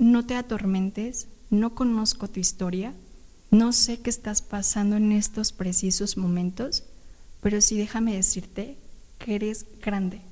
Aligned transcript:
no 0.00 0.24
te 0.24 0.34
atormentes, 0.34 1.28
no 1.50 1.74
conozco 1.74 2.26
tu 2.26 2.40
historia, 2.40 2.94
no 3.50 3.72
sé 3.72 4.00
qué 4.00 4.08
estás 4.08 4.40
pasando 4.40 4.96
en 4.96 5.12
estos 5.12 5.52
precisos 5.52 6.16
momentos, 6.16 6.84
pero 7.42 7.60
sí 7.60 7.76
déjame 7.76 8.16
decirte 8.16 8.78
que 9.18 9.34
eres 9.34 9.66
grande. 9.82 10.22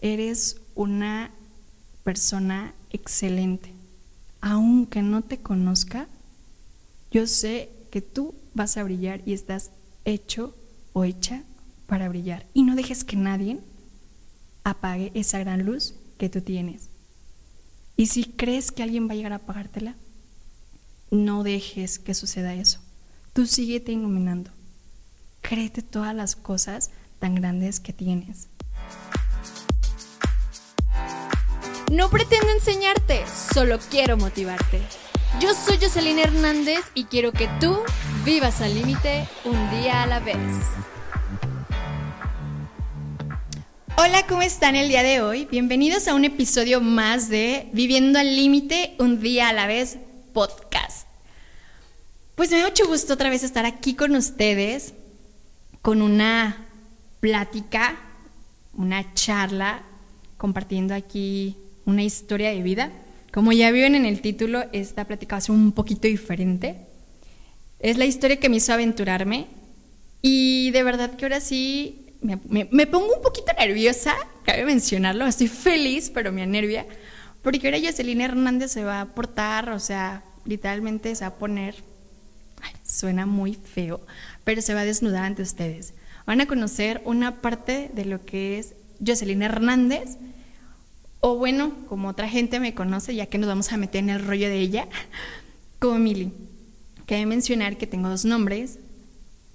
Eres 0.00 0.60
una 0.76 1.32
persona 2.04 2.72
excelente. 2.90 3.72
Aunque 4.40 5.02
no 5.02 5.22
te 5.22 5.38
conozca, 5.38 6.06
yo 7.10 7.26
sé 7.26 7.68
que 7.90 8.00
tú 8.00 8.32
vas 8.54 8.76
a 8.76 8.84
brillar 8.84 9.22
y 9.26 9.32
estás 9.32 9.72
hecho 10.04 10.54
o 10.92 11.02
hecha 11.02 11.42
para 11.88 12.08
brillar. 12.08 12.46
Y 12.54 12.62
no 12.62 12.76
dejes 12.76 13.02
que 13.02 13.16
nadie 13.16 13.58
apague 14.62 15.10
esa 15.14 15.40
gran 15.40 15.64
luz 15.66 15.94
que 16.16 16.28
tú 16.28 16.42
tienes. 16.42 16.91
Y 17.96 18.06
si 18.06 18.24
crees 18.24 18.72
que 18.72 18.82
alguien 18.82 19.08
va 19.08 19.12
a 19.12 19.16
llegar 19.16 19.32
a 19.32 19.36
apagártela, 19.36 19.96
no 21.10 21.42
dejes 21.42 21.98
que 21.98 22.14
suceda 22.14 22.54
eso. 22.54 22.80
Tú 23.32 23.46
síguete 23.46 23.92
iluminando. 23.92 24.50
Créete 25.42 25.82
todas 25.82 26.14
las 26.14 26.36
cosas 26.36 26.90
tan 27.18 27.34
grandes 27.34 27.80
que 27.80 27.92
tienes. 27.92 28.48
No 31.92 32.08
pretendo 32.08 32.48
enseñarte, 32.50 33.22
solo 33.52 33.78
quiero 33.90 34.16
motivarte. 34.16 34.80
Yo 35.40 35.52
soy 35.54 35.78
Jocelyn 35.78 36.18
Hernández 36.18 36.80
y 36.94 37.04
quiero 37.04 37.32
que 37.32 37.48
tú 37.60 37.78
vivas 38.24 38.60
al 38.62 38.74
límite 38.74 39.28
un 39.44 39.70
día 39.70 40.02
a 40.02 40.06
la 40.06 40.20
vez. 40.20 40.36
Hola, 44.04 44.26
¿cómo 44.26 44.42
están 44.42 44.74
el 44.74 44.88
día 44.88 45.04
de 45.04 45.20
hoy? 45.20 45.46
Bienvenidos 45.48 46.08
a 46.08 46.14
un 46.16 46.24
episodio 46.24 46.80
más 46.80 47.28
de 47.28 47.68
Viviendo 47.72 48.18
al 48.18 48.34
Límite 48.34 48.96
un 48.98 49.20
día 49.20 49.48
a 49.48 49.52
la 49.52 49.68
vez 49.68 49.96
podcast. 50.32 51.06
Pues 52.34 52.50
me 52.50 52.58
da 52.58 52.66
mucho 52.66 52.88
gusto 52.88 53.14
otra 53.14 53.30
vez 53.30 53.44
estar 53.44 53.64
aquí 53.64 53.94
con 53.94 54.16
ustedes 54.16 54.94
con 55.82 56.02
una 56.02 56.66
plática, 57.20 57.96
una 58.74 59.14
charla, 59.14 59.84
compartiendo 60.36 60.94
aquí 60.94 61.56
una 61.84 62.02
historia 62.02 62.50
de 62.50 62.60
vida. 62.60 62.90
Como 63.32 63.52
ya 63.52 63.70
vieron 63.70 63.94
en 63.94 64.04
el 64.04 64.20
título, 64.20 64.64
esta 64.72 65.04
plática 65.04 65.36
va 65.36 65.38
a 65.38 65.42
ser 65.42 65.54
un 65.54 65.70
poquito 65.70 66.08
diferente. 66.08 66.74
Es 67.78 67.98
la 67.98 68.06
historia 68.06 68.40
que 68.40 68.48
me 68.48 68.56
hizo 68.56 68.72
aventurarme 68.72 69.46
y 70.22 70.72
de 70.72 70.82
verdad 70.82 71.14
que 71.14 71.24
ahora 71.24 71.38
sí 71.38 72.01
me, 72.22 72.86
pongo 72.86 73.16
un 73.16 73.22
poquito 73.22 73.52
nerviosa, 73.58 74.14
cabe 74.44 74.64
mencionarlo, 74.64 75.26
estoy 75.26 75.48
feliz, 75.48 76.10
pero 76.10 76.32
me 76.32 76.42
anervia, 76.42 76.86
porque 77.42 77.66
ahora 77.66 77.80
Jocelyn 77.82 78.20
Hernández 78.20 78.70
se 78.70 78.84
va 78.84 79.00
a 79.00 79.06
portar, 79.06 79.70
o 79.70 79.80
sea, 79.80 80.22
literalmente 80.44 81.14
se 81.14 81.24
va 81.24 81.28
a 81.28 81.34
poner, 81.34 81.76
suena 82.84 83.26
muy 83.26 83.54
feo, 83.54 84.00
pero 84.44 84.62
se 84.62 84.74
va 84.74 84.80
a 84.80 84.84
desnudar 84.84 85.24
ante 85.24 85.42
ustedes. 85.42 85.94
Van 86.26 86.40
a 86.40 86.46
conocer 86.46 87.02
una 87.04 87.40
parte 87.40 87.90
de 87.92 88.04
lo 88.04 88.24
que 88.24 88.58
es 88.58 88.74
Jocelyn 89.04 89.42
Hernández, 89.42 90.16
o 91.20 91.36
bueno, 91.36 91.72
como 91.88 92.08
otra 92.08 92.28
gente 92.28 92.60
me 92.60 92.74
conoce, 92.74 93.14
ya 93.14 93.26
que 93.26 93.38
nos 93.38 93.48
vamos 93.48 93.72
a 93.72 93.76
meter 93.76 94.00
en 94.00 94.10
el 94.10 94.24
rollo 94.24 94.48
de 94.48 94.58
ella, 94.58 94.88
como 95.80 95.98
Mili. 95.98 96.32
Cabe 97.06 97.26
mencionar 97.26 97.76
que 97.76 97.88
tengo 97.88 98.08
dos 98.08 98.24
nombres 98.24 98.78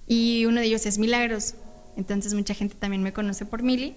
y 0.05 0.45
uno 0.45 0.59
de 0.59 0.67
ellos 0.67 0.85
es 0.85 0.97
Milagros, 0.97 1.55
entonces 1.97 2.33
mucha 2.33 2.53
gente 2.53 2.75
también 2.79 3.03
me 3.03 3.11
conoce 3.11 3.45
por 3.45 3.63
Mili. 3.63 3.95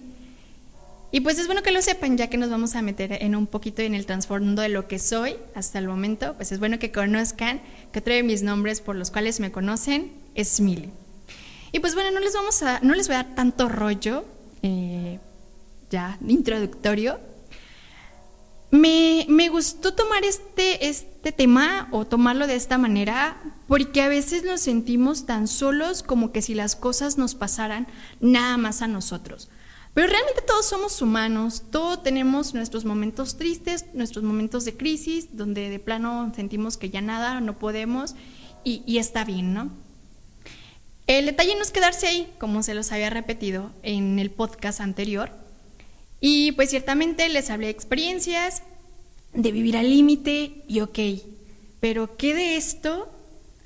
Y 1.13 1.19
pues 1.21 1.37
es 1.39 1.45
bueno 1.45 1.61
que 1.61 1.71
lo 1.71 1.81
sepan, 1.81 2.17
ya 2.17 2.27
que 2.27 2.37
nos 2.37 2.49
vamos 2.49 2.75
a 2.75 2.81
meter 2.81 3.21
en 3.21 3.35
un 3.35 3.45
poquito 3.45 3.81
en 3.81 3.95
el 3.95 4.05
trasfondo 4.05 4.61
de 4.61 4.69
lo 4.69 4.87
que 4.87 4.97
soy 4.97 5.35
hasta 5.55 5.77
el 5.77 5.87
momento, 5.87 6.35
pues 6.35 6.51
es 6.51 6.59
bueno 6.59 6.79
que 6.79 6.91
conozcan 6.91 7.61
que 7.91 7.99
otro 7.99 8.13
de 8.13 8.23
mis 8.23 8.43
nombres 8.43 8.79
por 8.79 8.95
los 8.95 9.11
cuales 9.11 9.39
me 9.39 9.51
conocen 9.51 10.11
es 10.35 10.61
Mili. 10.61 10.89
Y 11.73 11.79
pues 11.79 11.95
bueno, 11.95 12.11
no 12.11 12.19
les, 12.19 12.33
vamos 12.33 12.63
a, 12.63 12.79
no 12.81 12.95
les 12.95 13.07
voy 13.07 13.15
a 13.15 13.23
dar 13.23 13.35
tanto 13.35 13.69
rollo, 13.69 14.25
eh, 14.63 15.19
ya 15.89 16.17
introductorio, 16.25 17.19
me, 18.71 19.49
gustó 19.49 19.93
tomar 19.93 20.23
este, 20.23 20.87
este 20.87 21.10
tema 21.31 21.87
o 21.91 22.07
tomarlo 22.07 22.47
de 22.47 22.55
esta 22.55 22.79
manera 22.79 23.37
porque 23.67 24.01
a 24.01 24.07
veces 24.07 24.43
nos 24.43 24.61
sentimos 24.61 25.27
tan 25.27 25.47
solos 25.47 26.01
como 26.01 26.31
que 26.31 26.41
si 26.41 26.55
las 26.55 26.75
cosas 26.75 27.19
nos 27.19 27.35
pasaran 27.35 27.85
nada 28.19 28.57
más 28.57 28.81
a 28.81 28.87
nosotros. 28.87 29.49
Pero 29.93 30.07
realmente 30.07 30.41
todos 30.41 30.65
somos 30.65 30.99
humanos, 31.03 31.63
todos 31.69 32.01
tenemos 32.01 32.55
nuestros 32.55 32.83
momentos 32.83 33.37
tristes, 33.37 33.85
nuestros 33.93 34.23
momentos 34.23 34.65
de 34.65 34.75
crisis, 34.75 35.37
donde 35.37 35.69
de 35.69 35.79
plano 35.79 36.31
sentimos 36.35 36.77
que 36.77 36.89
ya 36.89 37.01
nada, 37.01 37.39
no 37.41 37.59
podemos 37.59 38.15
y, 38.63 38.81
y 38.87 38.97
está 38.97 39.23
bien, 39.23 39.53
¿no? 39.53 39.69
El 41.05 41.27
detalle 41.27 41.53
no 41.55 41.61
es 41.61 41.69
quedarse 41.69 42.07
ahí, 42.07 42.33
como 42.39 42.63
se 42.63 42.73
los 42.73 42.91
había 42.91 43.11
repetido 43.11 43.69
en 43.83 44.17
el 44.17 44.31
podcast 44.31 44.81
anterior, 44.81 45.29
y 46.21 46.51
pues 46.51 46.69
ciertamente 46.69 47.27
les 47.29 47.49
hablé 47.49 47.65
de 47.65 47.71
experiencias, 47.71 48.61
de 49.33 49.51
vivir 49.51 49.77
al 49.77 49.89
límite 49.89 50.63
y 50.67 50.81
ok, 50.81 50.99
pero 51.79 52.17
¿qué 52.17 52.33
de 52.35 52.57
esto 52.57 53.09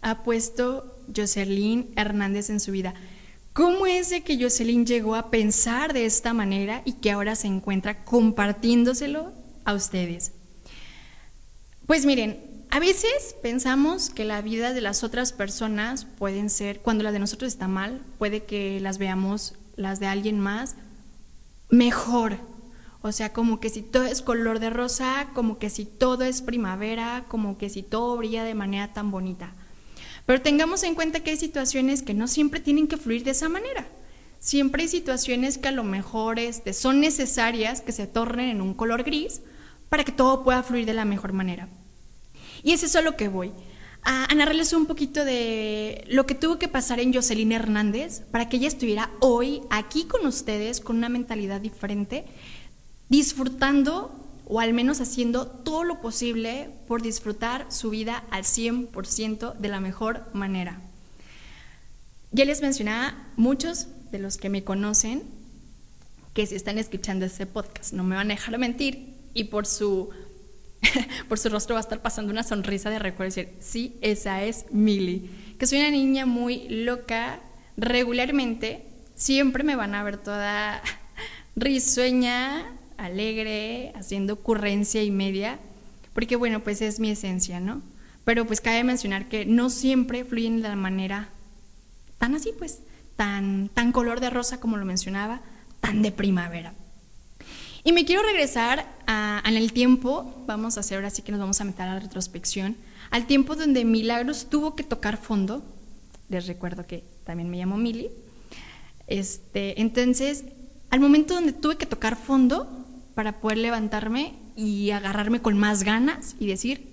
ha 0.01 0.23
puesto 0.23 0.99
Jocelyn 1.15 1.89
Hernández 1.95 2.49
en 2.49 2.59
su 2.59 2.71
vida? 2.71 2.93
¿Cómo 3.53 3.87
es 3.87 4.09
de 4.09 4.21
que 4.21 4.41
Jocelyn 4.41 4.85
llegó 4.85 5.15
a 5.15 5.31
pensar 5.31 5.93
de 5.93 6.05
esta 6.05 6.33
manera 6.33 6.81
y 6.85 6.93
que 6.93 7.11
ahora 7.11 7.35
se 7.35 7.47
encuentra 7.47 8.03
compartiéndoselo 8.03 9.31
a 9.63 9.73
ustedes? 9.73 10.33
Pues 11.85 12.05
miren, 12.05 12.65
a 12.69 12.79
veces 12.79 13.35
pensamos 13.41 14.09
que 14.09 14.25
la 14.25 14.41
vida 14.41 14.73
de 14.73 14.81
las 14.81 15.03
otras 15.03 15.31
personas 15.31 16.03
pueden 16.03 16.49
ser, 16.49 16.79
cuando 16.81 17.03
la 17.03 17.13
de 17.13 17.19
nosotros 17.19 17.53
está 17.53 17.69
mal, 17.69 18.01
puede 18.17 18.43
que 18.43 18.79
las 18.81 18.97
veamos, 18.97 19.53
las 19.77 20.01
de 20.01 20.07
alguien 20.07 20.39
más, 20.39 20.75
mejor. 21.69 22.37
O 23.05 23.11
sea, 23.11 23.31
como 23.33 23.59
que 23.59 23.69
si 23.69 23.83
todo 23.83 24.05
es 24.05 24.23
color 24.23 24.57
de 24.57 24.71
rosa, 24.71 25.27
como 25.35 25.59
que 25.59 25.69
si 25.69 25.85
todo 25.85 26.23
es 26.23 26.41
primavera, 26.41 27.25
como 27.27 27.55
que 27.55 27.69
si 27.69 27.83
todo 27.83 28.17
brilla 28.17 28.43
de 28.43 28.55
manera 28.55 28.93
tan 28.93 29.11
bonita. 29.11 29.53
Pero 30.25 30.41
tengamos 30.41 30.81
en 30.81 30.95
cuenta 30.95 31.19
que 31.19 31.29
hay 31.29 31.37
situaciones 31.37 32.01
que 32.01 32.15
no 32.15 32.27
siempre 32.27 32.61
tienen 32.61 32.87
que 32.87 32.97
fluir 32.97 33.23
de 33.23 33.29
esa 33.29 33.47
manera. 33.47 33.85
Siempre 34.39 34.81
hay 34.81 34.87
situaciones 34.87 35.59
que 35.59 35.67
a 35.67 35.71
lo 35.71 35.83
mejor 35.83 36.39
este, 36.39 36.73
son 36.73 36.99
necesarias 36.99 37.81
que 37.81 37.91
se 37.91 38.07
tornen 38.07 38.49
en 38.49 38.59
un 38.59 38.73
color 38.73 39.03
gris 39.03 39.41
para 39.87 40.03
que 40.03 40.11
todo 40.11 40.43
pueda 40.43 40.63
fluir 40.63 40.87
de 40.87 40.95
la 40.95 41.05
mejor 41.05 41.31
manera. 41.31 41.69
Y 42.63 42.71
es 42.71 42.81
eso 42.81 42.97
a 42.97 43.03
lo 43.03 43.15
que 43.15 43.27
voy 43.27 43.51
a, 44.05 44.33
narrarles 44.35 44.71
un 44.73 44.85
poquito 44.85 45.25
de 45.25 46.05
lo 46.07 46.25
que 46.25 46.35
tuvo 46.35 46.59
que 46.59 46.67
pasar 46.67 46.99
en 46.99 47.13
Jocelyn 47.13 47.51
Hernández 47.51 48.21
para 48.31 48.47
que 48.47 48.57
ella 48.57 48.67
estuviera 48.67 49.09
hoy 49.19 49.61
aquí 49.71 50.05
con 50.05 50.25
ustedes 50.25 50.79
con 50.79 50.97
una 50.97 51.09
mentalidad 51.09 51.59
diferente, 51.59 52.25
disfrutando 53.09 54.11
o 54.47 54.59
al 54.59 54.73
menos 54.73 55.01
haciendo 55.01 55.47
todo 55.47 55.83
lo 55.83 56.01
posible 56.01 56.69
por 56.87 57.01
disfrutar 57.01 57.65
su 57.69 57.89
vida 57.89 58.23
al 58.29 58.43
100% 58.43 59.55
de 59.55 59.67
la 59.67 59.79
mejor 59.79 60.23
manera. 60.33 60.79
Ya 62.31 62.45
les 62.45 62.61
mencionaba, 62.61 63.15
muchos 63.37 63.87
de 64.11 64.19
los 64.19 64.37
que 64.37 64.49
me 64.49 64.63
conocen, 64.63 65.23
que 66.33 66.45
si 66.45 66.55
están 66.55 66.77
escuchando 66.77 67.25
este 67.25 67.45
podcast, 67.45 67.93
no 67.93 68.03
me 68.03 68.15
van 68.15 68.29
a 68.29 68.35
dejar 68.35 68.57
mentir, 68.57 69.15
y 69.33 69.45
por 69.45 69.65
su 69.65 70.09
por 71.29 71.39
su 71.39 71.49
rostro 71.49 71.75
va 71.75 71.79
a 71.79 71.81
estar 71.81 72.01
pasando 72.01 72.31
una 72.31 72.43
sonrisa 72.43 72.89
de 72.89 72.99
recuerdo 72.99 73.39
y 73.39 73.43
decir, 73.43 73.57
sí, 73.59 73.97
esa 74.01 74.43
es 74.43 74.65
Milly. 74.71 75.29
Que 75.57 75.67
soy 75.67 75.79
una 75.79 75.91
niña 75.91 76.25
muy 76.25 76.67
loca, 76.69 77.39
regularmente 77.77 78.85
siempre 79.15 79.63
me 79.63 79.75
van 79.75 79.95
a 79.95 80.03
ver 80.03 80.17
toda 80.17 80.81
risueña, 81.55 82.65
alegre, 83.05 83.91
haciendo 83.95 84.33
ocurrencia 84.33 85.03
y 85.03 85.11
media, 85.11 85.59
porque 86.13 86.35
bueno, 86.35 86.61
pues 86.61 86.81
es 86.81 86.99
mi 86.99 87.09
esencia, 87.11 87.59
¿no? 87.59 87.81
Pero 88.23 88.45
pues 88.45 88.61
cabe 88.61 88.83
mencionar 88.83 89.27
que 89.27 89.45
no 89.45 89.69
siempre 89.69 90.25
fluyen 90.25 90.61
de 90.61 90.69
la 90.69 90.75
manera 90.75 91.29
tan 92.17 92.35
así, 92.35 92.51
pues, 92.57 92.79
tan, 93.15 93.69
tan 93.69 93.91
color 93.91 94.19
de 94.19 94.29
rosa 94.29 94.59
como 94.59 94.77
lo 94.77 94.85
mencionaba, 94.85 95.41
tan 95.79 96.01
de 96.01 96.11
primavera. 96.11 96.73
Y 97.83 97.91
me 97.91 98.03
quiero 98.03 98.23
regresar 98.23 98.91
a, 99.05 99.43
en 99.45 99.57
el 99.57 99.71
tiempo, 99.71 100.43
vamos 100.47 100.77
a 100.77 100.79
hacer 100.79 100.97
ahora 100.97 101.11
sí 101.11 101.21
que 101.21 101.31
nos 101.31 101.39
vamos 101.39 101.61
a 101.61 101.65
meter 101.65 101.83
a 101.83 101.93
la 101.93 101.99
retrospección, 101.99 102.75
al 103.11 103.27
tiempo 103.27 103.55
donde 103.55 103.85
Milagros 103.85 104.47
tuvo 104.49 104.75
que 104.75 104.83
tocar 104.83 105.17
fondo. 105.17 105.63
Les 106.29 106.47
recuerdo 106.47 106.87
que 106.87 107.03
también 107.25 107.49
me 107.49 107.57
llamo 107.57 107.77
Mili. 107.77 108.09
Este, 109.05 109.79
entonces, 109.79 110.45
al 110.89 110.99
momento 110.99 111.35
donde 111.35 111.53
tuve 111.53 111.77
que 111.77 111.85
tocar 111.85 112.15
fondo 112.15 112.84
para 113.15 113.39
poder 113.39 113.57
levantarme 113.57 114.35
y 114.55 114.91
agarrarme 114.91 115.41
con 115.41 115.57
más 115.57 115.83
ganas 115.83 116.35
y 116.39 116.47
decir, 116.47 116.89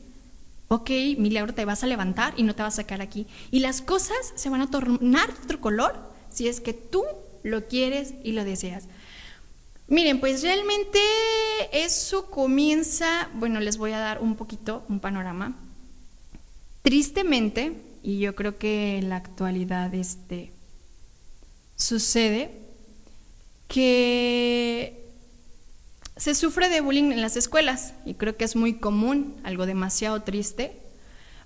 ok, 0.68 0.90
Milagro, 1.18 1.52
te 1.52 1.64
vas 1.64 1.84
a 1.84 1.86
levantar 1.86 2.32
y 2.36 2.44
no 2.44 2.54
te 2.54 2.62
vas 2.62 2.74
a 2.74 2.82
sacar 2.82 3.02
aquí. 3.02 3.26
Y 3.50 3.58
las 3.58 3.82
cosas 3.82 4.16
se 4.36 4.48
van 4.48 4.62
a 4.62 4.70
tornar 4.70 5.28
de 5.34 5.42
otro 5.44 5.60
color 5.60 5.94
si 6.30 6.48
es 6.48 6.60
que 6.60 6.72
tú 6.72 7.02
lo 7.42 7.66
quieres 7.66 8.14
y 8.22 8.32
lo 8.32 8.44
deseas. 8.44 8.84
Miren, 9.88 10.20
pues 10.20 10.42
realmente 10.42 10.98
eso 11.72 12.30
comienza, 12.30 13.28
bueno, 13.34 13.60
les 13.60 13.76
voy 13.76 13.92
a 13.92 13.98
dar 13.98 14.22
un 14.22 14.36
poquito 14.36 14.84
un 14.88 15.00
panorama. 15.00 15.56
Tristemente, 16.82 17.74
y 18.02 18.20
yo 18.20 18.34
creo 18.34 18.56
que 18.56 18.96
en 18.96 19.10
la 19.10 19.16
actualidad 19.16 19.92
este, 19.94 20.52
sucede, 21.76 22.58
que 23.68 25.01
se 26.16 26.34
sufre 26.34 26.68
de 26.68 26.80
bullying 26.80 27.12
en 27.12 27.22
las 27.22 27.36
escuelas 27.36 27.94
y 28.04 28.14
creo 28.14 28.36
que 28.36 28.44
es 28.44 28.56
muy 28.56 28.74
común, 28.74 29.36
algo 29.44 29.66
demasiado 29.66 30.22
triste. 30.22 30.76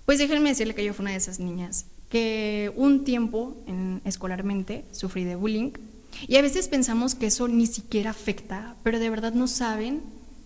Pues 0.05 0.19
déjenme 0.19 0.49
decirle 0.49 0.75
que 0.75 0.83
yo 0.83 0.93
fui 0.93 1.03
una 1.03 1.11
de 1.11 1.17
esas 1.17 1.39
niñas 1.39 1.85
que 2.09 2.71
un 2.75 3.03
tiempo 3.03 3.57
en, 3.67 4.01
escolarmente 4.05 4.85
sufrí 4.91 5.23
de 5.25 5.35
bullying 5.35 5.71
y 6.27 6.37
a 6.37 6.41
veces 6.41 6.67
pensamos 6.67 7.15
que 7.15 7.27
eso 7.27 7.47
ni 7.47 7.67
siquiera 7.67 8.11
afecta, 8.11 8.75
pero 8.83 8.99
de 8.99 9.09
verdad 9.09 9.33
no 9.33 9.47
saben 9.47 10.01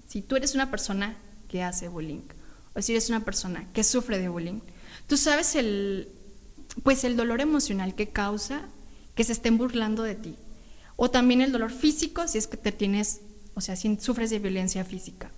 si 0.07 0.21
tú 0.21 0.35
eres 0.35 0.55
una 0.55 0.71
persona 0.71 1.15
que 1.47 1.63
hace 1.63 1.87
bullying 1.87 2.21
o 2.73 2.81
si 2.81 2.93
eres 2.93 3.09
una 3.09 3.23
persona 3.23 3.67
que 3.73 3.83
sufre 3.83 4.17
de 4.19 4.29
bullying. 4.29 4.59
Tú 5.07 5.17
sabes 5.17 5.55
el, 5.55 6.09
pues 6.83 7.03
el 7.03 7.15
dolor 7.15 7.41
emocional 7.41 7.95
que 7.95 8.09
causa 8.09 8.63
que 9.15 9.23
se 9.23 9.33
estén 9.33 9.57
burlando 9.57 10.03
de 10.03 10.15
ti. 10.15 10.35
O 10.95 11.11
también 11.11 11.41
el 11.41 11.51
dolor 11.51 11.71
físico 11.71 12.27
si 12.27 12.37
es 12.37 12.47
que 12.47 12.57
te 12.57 12.71
tienes, 12.71 13.21
o 13.55 13.61
sea, 13.61 13.75
si 13.75 13.97
sufres 13.99 14.29
de 14.29 14.39
violencia 14.39 14.83
física. 14.85 15.31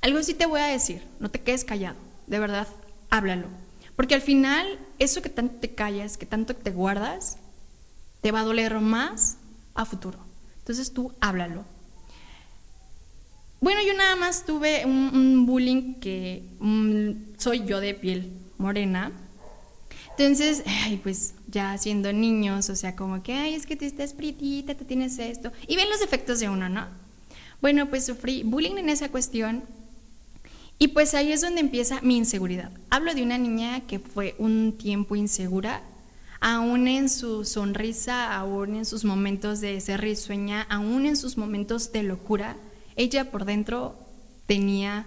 Algo 0.00 0.22
sí 0.22 0.34
te 0.34 0.46
voy 0.46 0.60
a 0.60 0.66
decir, 0.66 1.02
no 1.18 1.30
te 1.30 1.40
quedes 1.40 1.64
callado, 1.64 1.96
de 2.26 2.38
verdad, 2.38 2.66
háblalo. 3.10 3.48
Porque 3.96 4.14
al 4.14 4.22
final, 4.22 4.78
eso 4.98 5.20
que 5.20 5.28
tanto 5.28 5.56
te 5.56 5.74
callas, 5.74 6.16
que 6.16 6.26
tanto 6.26 6.54
te 6.56 6.70
guardas, 6.70 7.36
te 8.22 8.32
va 8.32 8.40
a 8.40 8.44
doler 8.44 8.80
más 8.80 9.36
a 9.74 9.84
futuro. 9.84 10.18
Entonces 10.58 10.92
tú 10.92 11.12
háblalo. 11.20 11.64
Bueno, 13.60 13.80
yo 13.86 13.92
nada 13.92 14.16
más 14.16 14.46
tuve 14.46 14.86
un, 14.86 15.44
bullying 15.44 16.00
que 16.00 16.44
mm, 16.60 17.38
soy 17.38 17.66
yo 17.66 17.80
de 17.80 17.92
piel 17.92 18.32
morena. 18.56 19.12
Entonces, 20.20 20.62
ay, 20.66 21.00
pues 21.02 21.32
ya 21.48 21.78
siendo 21.78 22.12
niños, 22.12 22.68
o 22.68 22.76
sea, 22.76 22.94
como 22.94 23.22
que, 23.22 23.32
ay, 23.32 23.54
es 23.54 23.64
que 23.64 23.74
te 23.74 23.86
estás 23.86 24.12
prietita, 24.12 24.74
te 24.74 24.84
tienes 24.84 25.18
esto. 25.18 25.50
Y 25.66 25.76
ven 25.76 25.88
los 25.88 26.02
efectos 26.02 26.40
de 26.40 26.50
uno, 26.50 26.68
¿no? 26.68 26.88
Bueno, 27.62 27.88
pues 27.88 28.04
sufrí 28.04 28.42
bullying 28.42 28.76
en 28.76 28.90
esa 28.90 29.08
cuestión. 29.08 29.62
Y 30.78 30.88
pues 30.88 31.14
ahí 31.14 31.32
es 31.32 31.40
donde 31.40 31.62
empieza 31.62 32.02
mi 32.02 32.18
inseguridad. 32.18 32.70
Hablo 32.90 33.14
de 33.14 33.22
una 33.22 33.38
niña 33.38 33.80
que 33.86 33.98
fue 33.98 34.34
un 34.36 34.76
tiempo 34.76 35.16
insegura 35.16 35.80
aún 36.38 36.86
en 36.86 37.08
su 37.08 37.46
sonrisa, 37.46 38.36
aún 38.36 38.74
en 38.74 38.84
sus 38.84 39.06
momentos 39.06 39.62
de 39.62 39.80
ser 39.80 40.02
risueña, 40.02 40.66
aún 40.68 41.06
en 41.06 41.16
sus 41.16 41.38
momentos 41.38 41.92
de 41.92 42.02
locura, 42.02 42.58
ella 42.94 43.30
por 43.30 43.46
dentro 43.46 43.98
tenía 44.46 45.06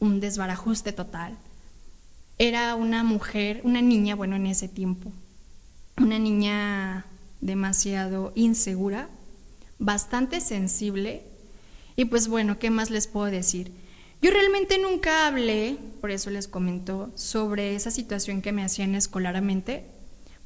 un 0.00 0.18
desbarajuste 0.18 0.92
total. 0.92 1.38
Era 2.42 2.74
una 2.74 3.04
mujer, 3.04 3.60
una 3.64 3.82
niña, 3.82 4.14
bueno, 4.14 4.34
en 4.34 4.46
ese 4.46 4.66
tiempo, 4.66 5.12
una 5.98 6.18
niña 6.18 7.04
demasiado 7.42 8.32
insegura, 8.34 9.10
bastante 9.78 10.40
sensible, 10.40 11.22
y 11.96 12.06
pues 12.06 12.28
bueno, 12.28 12.58
¿qué 12.58 12.70
más 12.70 12.88
les 12.88 13.08
puedo 13.08 13.26
decir? 13.26 13.72
Yo 14.22 14.30
realmente 14.30 14.78
nunca 14.78 15.26
hablé, 15.26 15.76
por 16.00 16.10
eso 16.10 16.30
les 16.30 16.48
comento, 16.48 17.10
sobre 17.14 17.74
esa 17.74 17.90
situación 17.90 18.40
que 18.40 18.52
me 18.52 18.64
hacían 18.64 18.94
escolarmente, 18.94 19.84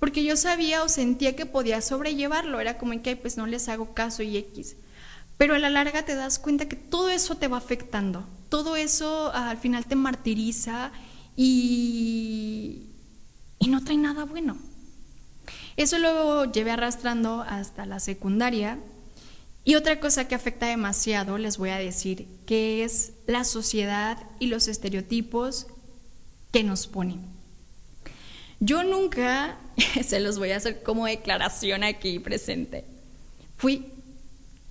porque 0.00 0.24
yo 0.24 0.34
sabía 0.36 0.82
o 0.82 0.88
sentía 0.88 1.36
que 1.36 1.46
podía 1.46 1.80
sobrellevarlo, 1.80 2.58
era 2.58 2.76
como 2.76 3.00
que 3.02 3.14
pues 3.14 3.36
no 3.36 3.46
les 3.46 3.68
hago 3.68 3.94
caso 3.94 4.24
y 4.24 4.36
X. 4.36 4.74
Pero 5.38 5.54
a 5.54 5.60
la 5.60 5.70
larga 5.70 6.04
te 6.04 6.16
das 6.16 6.40
cuenta 6.40 6.66
que 6.66 6.74
todo 6.74 7.08
eso 7.08 7.36
te 7.36 7.46
va 7.46 7.58
afectando, 7.58 8.26
todo 8.48 8.74
eso 8.74 9.30
ah, 9.32 9.50
al 9.50 9.58
final 9.58 9.86
te 9.86 9.94
martiriza 9.94 10.90
y, 11.36 12.86
y 13.58 13.68
no 13.68 13.84
trae 13.84 13.96
nada 13.96 14.24
bueno. 14.24 14.58
Eso 15.76 15.98
lo 15.98 16.50
llevé 16.52 16.70
arrastrando 16.70 17.42
hasta 17.42 17.86
la 17.86 18.00
secundaria. 18.00 18.78
Y 19.64 19.76
otra 19.76 19.98
cosa 19.98 20.28
que 20.28 20.34
afecta 20.34 20.66
demasiado, 20.66 21.38
les 21.38 21.56
voy 21.56 21.70
a 21.70 21.78
decir, 21.78 22.26
que 22.46 22.84
es 22.84 23.12
la 23.26 23.44
sociedad 23.44 24.18
y 24.38 24.48
los 24.48 24.68
estereotipos 24.68 25.66
que 26.52 26.62
nos 26.62 26.86
ponen. 26.86 27.20
Yo 28.60 28.84
nunca, 28.84 29.58
se 30.04 30.20
los 30.20 30.38
voy 30.38 30.52
a 30.52 30.56
hacer 30.56 30.82
como 30.82 31.06
declaración 31.06 31.82
aquí 31.82 32.18
presente, 32.18 32.84
fui 33.56 33.86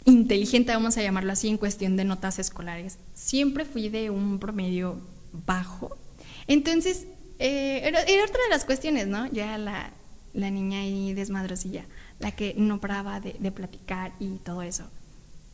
inteligente, 0.06 0.74
vamos 0.74 0.98
a 0.98 1.02
llamarlo 1.02 1.32
así, 1.34 1.50
en 1.50 1.58
cuestión 1.58 1.96
de 1.96 2.04
notas 2.04 2.40
escolares. 2.40 2.98
Siempre 3.14 3.66
fui 3.66 3.90
de 3.90 4.10
un 4.10 4.40
promedio 4.40 5.02
bajo. 5.32 5.98
Entonces, 6.48 7.08
eh, 7.40 7.82
era, 7.84 8.00
otra 8.00 8.44
de 8.44 8.50
las 8.50 8.66
cuestiones, 8.66 9.08
¿no? 9.08 9.28
Ya 9.32 9.58
la, 9.58 9.92
niña 10.34 10.80
ahí 10.80 11.14
desmadrosilla, 11.14 11.86
la 12.20 12.32
que 12.32 12.54
no 12.58 12.80
paraba 12.80 13.20
de, 13.20 13.52
platicar 13.52 14.14
y 14.20 14.38
todo 14.38 14.62
eso, 14.62 14.86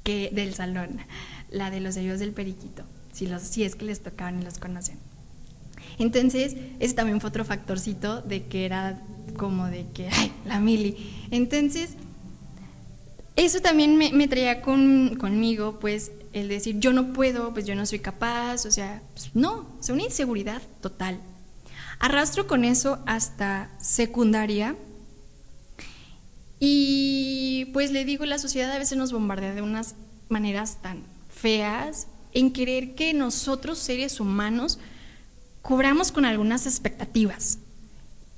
que 0.03 0.30
del 0.31 0.53
salón, 0.53 1.00
la 1.50 1.71
de 1.71 1.80
los 1.80 1.95
sellos 1.95 2.19
del 2.19 2.31
periquito, 2.31 2.83
si, 3.12 3.27
los, 3.27 3.41
si 3.44 3.63
es 3.63 3.75
que 3.75 3.86
les 3.86 4.01
tocaban 4.01 4.41
y 4.41 4.44
los 4.44 4.59
conocen. 4.59 4.97
Entonces, 5.97 6.56
ese 6.80 6.94
también 6.94 7.19
fue 7.19 7.30
otro 7.30 7.44
factorcito 7.44 8.21
de 8.21 8.45
que 8.45 8.65
era 8.65 9.01
como 9.38 9.68
de 9.68 9.86
que, 9.94 10.09
ay, 10.09 10.31
la 10.45 10.59
mili. 10.59 11.27
Entonces, 11.31 11.91
eso 13.45 13.62
también 13.62 13.95
me, 13.95 14.27
traía 14.27 14.62
conmigo, 14.62 15.80
pues, 15.80 16.12
el 16.33 16.47
decir, 16.47 16.80
yo 16.80 16.94
no 16.94 17.13
puedo, 17.13 17.53
pues 17.53 17.65
yo 17.65 17.75
no 17.75 17.86
soy 17.86 18.00
capaz, 18.00 18.65
o 18.65 18.71
sea, 18.71 19.01
pues, 19.13 19.31
no, 19.33 19.68
o 19.80 19.83
sea, 19.83 19.95
una 19.95 20.03
inseguridad 20.03 20.62
total. 20.81 21.19
Arrastro 22.00 22.47
con 22.47 22.65
eso 22.65 23.00
hasta 23.06 23.69
secundaria. 23.80 24.75
Y 26.59 27.65
pues 27.71 27.91
le 27.91 28.03
digo, 28.03 28.25
la 28.25 28.38
sociedad 28.38 28.71
a 28.71 28.80
veces 28.80 28.97
nos 28.97 29.13
bombardea 29.13 29.53
de 29.53 29.62
unas 29.62 29.95
maneras 30.27 30.81
tan 30.81 31.03
feas 31.30 32.07
en 32.33 32.51
querer 32.51 32.95
que 32.95 33.13
nosotros, 33.13 33.80
seres 33.80 34.19
humanos, 34.19 34.80
cubramos 35.62 36.12
con 36.12 36.25
algunas 36.25 36.65
expectativas 36.65 37.59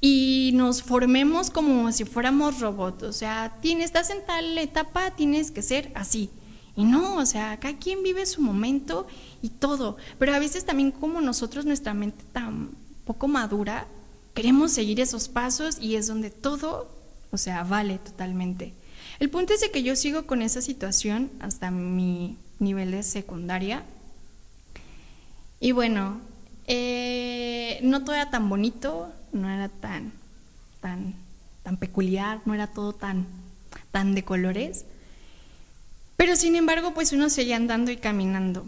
y 0.01 0.51
nos 0.55 0.81
formemos 0.81 1.51
como 1.51 1.91
si 1.91 2.05
fuéramos 2.05 2.59
robots. 2.59 3.03
O 3.03 3.13
sea, 3.13 3.55
tienes, 3.61 3.85
estás 3.85 4.09
en 4.09 4.25
tal 4.25 4.57
etapa, 4.57 5.11
tienes 5.11 5.51
que 5.51 5.61
ser 5.61 5.91
así. 5.93 6.31
Y 6.75 6.83
no, 6.83 7.17
o 7.17 7.25
sea, 7.25 7.59
cada 7.59 7.77
quien 7.77 8.01
vive 8.01 8.25
su 8.25 8.41
momento 8.41 9.05
y 9.43 9.49
todo. 9.49 9.97
Pero 10.17 10.33
a 10.33 10.39
veces 10.39 10.65
también 10.65 10.91
como 10.91 11.21
nosotros, 11.21 11.65
nuestra 11.65 11.93
mente 11.93 12.23
tan 12.31 12.71
poco 13.05 13.27
madura, 13.27 13.85
queremos 14.33 14.71
seguir 14.71 14.99
esos 14.99 15.29
pasos 15.29 15.77
y 15.79 15.95
es 15.95 16.07
donde 16.07 16.31
todo, 16.31 16.89
o 17.31 17.37
sea, 17.37 17.63
vale 17.63 17.99
totalmente. 17.99 18.73
El 19.19 19.29
punto 19.29 19.53
es 19.53 19.61
de 19.61 19.69
que 19.69 19.83
yo 19.83 19.95
sigo 19.95 20.25
con 20.25 20.41
esa 20.41 20.61
situación 20.61 21.29
hasta 21.39 21.69
mi 21.69 22.37
nivel 22.57 22.89
de 22.89 23.03
secundaria. 23.03 23.83
Y 25.59 25.73
bueno, 25.73 26.19
eh, 26.65 27.79
no 27.83 28.03
todo 28.03 28.15
era 28.15 28.31
tan 28.31 28.49
bonito, 28.49 29.13
no 29.31 29.49
era 29.49 29.69
tan, 29.69 30.11
tan, 30.79 31.13
tan 31.63 31.77
peculiar, 31.77 32.41
no 32.45 32.53
era 32.53 32.67
todo 32.67 32.93
tan, 32.93 33.25
tan 33.91 34.15
de 34.15 34.23
colores. 34.23 34.85
Pero 36.17 36.35
sin 36.35 36.55
embargo, 36.55 36.93
pues 36.93 37.13
uno 37.13 37.29
seguía 37.29 37.55
andando 37.55 37.91
y 37.91 37.97
caminando. 37.97 38.65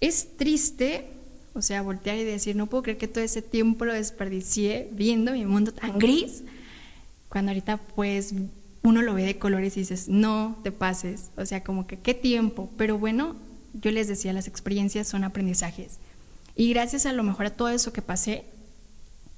Es 0.00 0.36
triste, 0.36 1.06
o 1.54 1.62
sea, 1.62 1.82
voltear 1.82 2.16
y 2.16 2.24
decir, 2.24 2.56
no 2.56 2.66
puedo 2.66 2.82
creer 2.82 2.98
que 2.98 3.08
todo 3.08 3.22
ese 3.22 3.42
tiempo 3.42 3.84
lo 3.84 3.92
desperdicié 3.92 4.88
viendo 4.92 5.32
mi 5.32 5.46
mundo 5.46 5.72
tan 5.72 5.98
gris, 5.98 6.42
cuando 7.28 7.50
ahorita 7.50 7.76
pues 7.76 8.34
uno 8.82 9.02
lo 9.02 9.14
ve 9.14 9.24
de 9.24 9.38
colores 9.38 9.76
y 9.76 9.80
dices, 9.80 10.08
no 10.08 10.58
te 10.62 10.72
pases, 10.72 11.30
o 11.36 11.46
sea, 11.46 11.62
como 11.62 11.86
que 11.86 11.98
qué 11.98 12.14
tiempo, 12.14 12.68
pero 12.76 12.98
bueno, 12.98 13.36
yo 13.74 13.90
les 13.90 14.08
decía, 14.08 14.32
las 14.32 14.48
experiencias 14.48 15.08
son 15.08 15.24
aprendizajes. 15.24 15.98
Y 16.56 16.70
gracias 16.70 17.06
a 17.06 17.12
lo 17.12 17.22
mejor 17.22 17.46
a 17.46 17.50
todo 17.50 17.68
eso 17.68 17.92
que 17.92 18.02
pasé, 18.02 18.44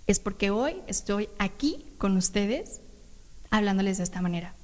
es 0.07 0.21
porque 0.21 0.51
hoy 0.51 0.77
estoy 0.87 1.29
aquí 1.39 1.85
con 1.99 2.17
ustedes 2.17 2.81
hablándoles 3.51 3.99
de 3.99 4.05
esta 4.05 4.21
manera. 4.21 4.55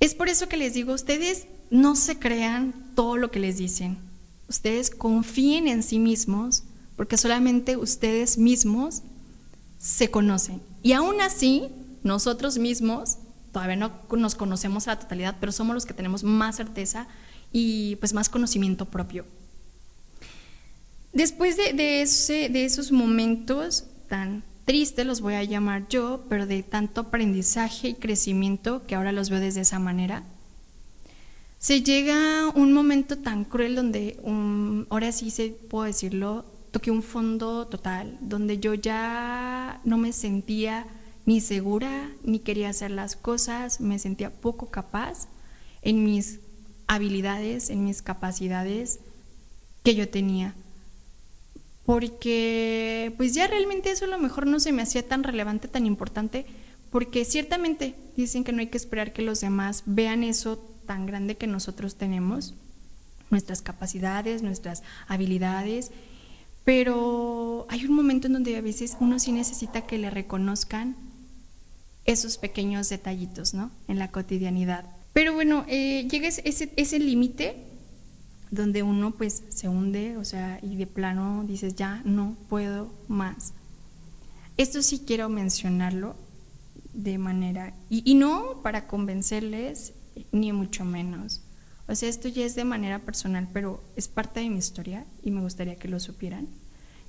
Es 0.00 0.14
por 0.14 0.28
eso 0.28 0.48
que 0.48 0.56
les 0.56 0.74
digo, 0.74 0.92
ustedes 0.92 1.46
no 1.70 1.94
se 1.94 2.18
crean 2.18 2.92
todo 2.94 3.16
lo 3.16 3.30
que 3.30 3.40
les 3.40 3.58
dicen. 3.58 3.98
Ustedes 4.48 4.90
confíen 4.90 5.68
en 5.68 5.82
sí 5.82 5.98
mismos 5.98 6.64
porque 6.96 7.16
solamente 7.16 7.76
ustedes 7.76 8.36
mismos 8.36 9.02
se 9.78 10.10
conocen. 10.10 10.60
Y 10.82 10.92
aún 10.92 11.20
así, 11.20 11.68
nosotros 12.02 12.58
mismos 12.58 13.18
todavía 13.52 13.76
no 13.76 13.92
nos 14.16 14.34
conocemos 14.34 14.88
a 14.88 14.94
la 14.94 15.00
totalidad, 15.00 15.36
pero 15.40 15.52
somos 15.52 15.74
los 15.74 15.86
que 15.86 15.94
tenemos 15.94 16.24
más 16.24 16.56
certeza 16.56 17.06
y 17.52 17.96
pues 17.96 18.12
más 18.12 18.28
conocimiento 18.28 18.86
propio. 18.86 19.24
Después 21.12 21.56
de, 21.56 22.02
esos 22.02 22.92
momentos 22.92 23.84
tan 24.08 24.44
tristes, 24.64 25.04
los 25.04 25.20
voy 25.20 25.34
a 25.34 25.42
llamar 25.42 25.88
yo, 25.88 26.24
pero 26.28 26.46
de 26.46 26.62
tanto 26.62 27.00
aprendizaje 27.00 27.88
y 27.88 27.94
crecimiento, 27.94 28.86
que 28.86 28.94
ahora 28.94 29.10
los 29.10 29.28
veo 29.28 29.40
desde 29.40 29.62
esa 29.62 29.80
manera, 29.80 30.22
se 31.58 31.82
llega 31.82 32.48
un 32.54 32.72
momento 32.72 33.18
tan 33.18 33.44
cruel 33.44 33.74
donde 33.74 34.18
ahora 34.88 35.12
sí 35.12 35.30
se 35.30 35.48
puedo 35.48 35.84
decirlo, 35.84 36.44
toqué 36.70 36.90
un 36.90 37.02
fondo 37.02 37.66
total, 37.66 38.16
donde 38.20 38.58
yo 38.58 38.74
ya 38.74 39.80
no 39.84 39.98
me 39.98 40.12
sentía 40.12 40.86
ni 41.26 41.40
segura, 41.40 42.10
ni 42.22 42.38
quería 42.38 42.70
hacer 42.70 42.92
las 42.92 43.16
cosas, 43.16 43.80
me 43.80 43.98
sentía 43.98 44.30
poco 44.30 44.70
capaz 44.70 45.28
en 45.82 46.04
mis 46.04 46.38
habilidades, 46.86 47.68
en 47.68 47.84
mis 47.84 48.00
capacidades 48.00 49.00
que 49.82 49.94
yo 49.94 50.08
tenía. 50.08 50.54
Porque 51.84 53.12
pues 53.16 53.34
ya 53.34 53.46
realmente 53.46 53.90
eso 53.90 54.04
a 54.04 54.08
lo 54.08 54.18
mejor 54.18 54.46
no 54.46 54.60
se 54.60 54.72
me 54.72 54.82
hacía 54.82 55.06
tan 55.06 55.24
relevante, 55.24 55.68
tan 55.68 55.86
importante, 55.86 56.46
porque 56.90 57.24
ciertamente 57.24 57.94
dicen 58.16 58.44
que 58.44 58.52
no 58.52 58.60
hay 58.60 58.66
que 58.66 58.76
esperar 58.76 59.12
que 59.12 59.22
los 59.22 59.40
demás 59.40 59.82
vean 59.86 60.22
eso 60.24 60.58
tan 60.86 61.06
grande 61.06 61.36
que 61.36 61.46
nosotros 61.46 61.96
tenemos, 61.96 62.54
nuestras 63.30 63.62
capacidades, 63.62 64.42
nuestras 64.42 64.82
habilidades, 65.06 65.92
pero 66.64 67.66
hay 67.68 67.84
un 67.84 67.94
momento 67.94 68.26
en 68.26 68.34
donde 68.34 68.56
a 68.56 68.60
veces 68.60 68.96
uno 69.00 69.18
sí 69.18 69.32
necesita 69.32 69.82
que 69.82 69.98
le 69.98 70.10
reconozcan 70.10 70.96
esos 72.04 72.38
pequeños 72.38 72.88
detallitos, 72.88 73.54
¿no? 73.54 73.70
En 73.88 73.98
la 73.98 74.10
cotidianidad. 74.10 74.84
Pero 75.12 75.32
bueno, 75.32 75.64
eh, 75.68 76.06
llega 76.10 76.28
ese, 76.28 76.72
ese 76.76 76.98
límite 76.98 77.56
donde 78.50 78.82
uno 78.82 79.12
pues 79.12 79.44
se 79.48 79.68
hunde, 79.68 80.16
o 80.16 80.24
sea, 80.24 80.58
y 80.62 80.76
de 80.76 80.86
plano 80.86 81.44
dices, 81.46 81.76
ya 81.76 82.02
no 82.04 82.36
puedo 82.48 82.92
más. 83.08 83.52
Esto 84.56 84.82
sí 84.82 85.04
quiero 85.06 85.28
mencionarlo 85.28 86.16
de 86.92 87.18
manera, 87.18 87.74
y, 87.88 88.14
no 88.14 88.60
para 88.62 88.86
convencerles, 88.86 89.92
ni 90.32 90.52
mucho 90.52 90.84
menos. 90.84 91.42
O 91.86 91.94
sea, 91.94 92.08
esto 92.08 92.28
ya 92.28 92.44
es 92.44 92.56
de 92.56 92.64
manera 92.64 93.00
personal, 93.00 93.48
pero 93.52 93.82
es 93.96 94.08
parte 94.08 94.40
de 94.40 94.50
mi 94.50 94.58
historia 94.58 95.06
y 95.22 95.30
me 95.30 95.40
gustaría 95.40 95.76
que 95.76 95.88
lo 95.88 96.00
supieran. 96.00 96.48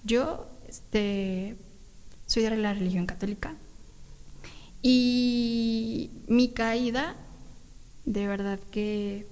Yo 0.04 0.48
este, 0.68 1.56
soy 2.26 2.44
de 2.44 2.56
la 2.58 2.74
religión 2.74 3.06
católica 3.06 3.56
y 4.82 6.10
mi 6.28 6.50
caída, 6.50 7.16
de 8.06 8.28
verdad 8.28 8.60
que 8.72 9.28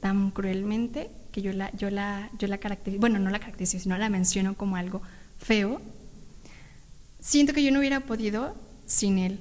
tan 0.00 0.30
cruelmente, 0.30 1.10
que 1.34 1.42
yo 1.42 1.52
la, 1.52 1.72
yo 1.72 1.90
la, 1.90 2.30
yo 2.38 2.46
la 2.46 2.58
caracterizo, 2.58 3.00
bueno, 3.00 3.18
no 3.18 3.28
la 3.28 3.40
caracterizo, 3.40 3.76
sino 3.80 3.98
la 3.98 4.08
menciono 4.08 4.56
como 4.56 4.76
algo 4.76 5.02
feo, 5.36 5.82
siento 7.18 7.52
que 7.52 7.64
yo 7.64 7.72
no 7.72 7.80
hubiera 7.80 7.98
podido 8.06 8.54
sin 8.86 9.18
él. 9.18 9.40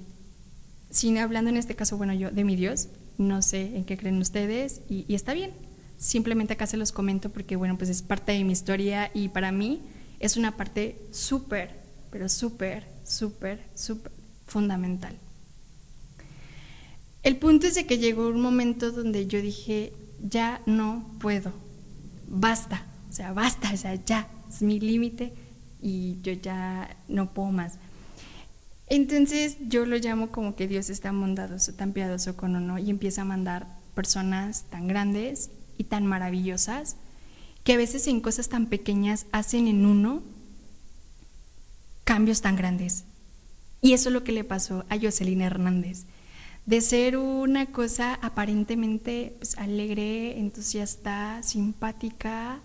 Sin 0.89 1.19
hablando 1.19 1.51
en 1.51 1.57
este 1.57 1.75
caso, 1.75 1.95
bueno, 1.95 2.15
yo 2.15 2.31
de 2.31 2.43
mi 2.43 2.55
Dios, 2.55 2.87
no 3.19 3.43
sé 3.43 3.77
en 3.77 3.85
qué 3.85 3.95
creen 3.95 4.17
ustedes 4.19 4.81
y, 4.89 5.05
está 5.13 5.35
bien. 5.35 5.51
Simplemente 5.99 6.53
acá 6.53 6.65
se 6.65 6.77
los 6.77 6.91
comento 6.91 7.29
porque, 7.29 7.55
bueno, 7.55 7.77
pues 7.77 7.91
es 7.91 8.01
parte 8.01 8.31
de 8.31 8.43
mi 8.43 8.53
historia 8.53 9.11
y 9.13 9.29
para 9.29 9.51
mí 9.51 9.79
es 10.19 10.35
una 10.35 10.57
parte 10.57 10.99
súper, 11.11 11.75
pero 12.09 12.27
súper, 12.27 12.87
súper, 13.03 13.61
súper 13.75 14.11
fundamental. 14.47 15.15
El 17.21 17.37
punto 17.37 17.67
es 17.67 17.75
de 17.75 17.85
que 17.85 17.99
llegó 17.99 18.29
un 18.29 18.41
momento 18.41 18.91
donde 18.91 19.27
yo 19.27 19.39
dije, 19.43 19.93
ya 20.23 20.59
no 20.65 21.05
puedo, 21.19 21.53
basta, 22.33 22.83
o 23.09 23.13
sea, 23.13 23.31
basta, 23.31 23.71
o 23.73 23.77
sea, 23.77 23.95
ya, 23.95 24.27
es 24.49 24.61
mi 24.61 24.79
límite 24.79 25.33
y 25.81 26.19
yo 26.21 26.33
ya 26.33 26.97
no 27.07 27.31
puedo 27.31 27.51
más. 27.51 27.75
Entonces 28.87 29.57
yo 29.69 29.85
lo 29.85 29.97
llamo 29.97 30.31
como 30.31 30.55
que 30.55 30.67
Dios 30.67 30.89
es 30.89 30.99
tan 30.99 31.19
bondadoso, 31.19 31.73
tan 31.73 31.93
piadoso 31.93 32.35
con 32.35 32.55
uno 32.55 32.77
y 32.79 32.89
empieza 32.89 33.21
a 33.21 33.25
mandar 33.25 33.67
personas 33.95 34.65
tan 34.69 34.87
grandes 34.87 35.51
y 35.77 35.85
tan 35.85 36.05
maravillosas 36.05 36.97
que 37.63 37.73
a 37.73 37.77
veces 37.77 38.07
en 38.07 38.19
cosas 38.19 38.49
tan 38.49 38.67
pequeñas 38.67 39.25
hacen 39.31 39.67
en 39.67 39.85
uno 39.85 40.21
cambios 42.03 42.41
tan 42.41 42.55
grandes. 42.55 43.05
Y 43.81 43.93
eso 43.93 44.09
es 44.09 44.13
lo 44.13 44.23
que 44.23 44.31
le 44.31 44.43
pasó 44.43 44.85
a 44.89 44.97
Jocelyn 44.99 45.41
Hernández 45.41 46.05
de 46.65 46.81
ser 46.81 47.17
una 47.17 47.67
cosa 47.67 48.15
aparentemente 48.21 49.35
pues, 49.37 49.57
alegre, 49.57 50.39
entusiasta, 50.39 51.43
simpática, 51.43 52.59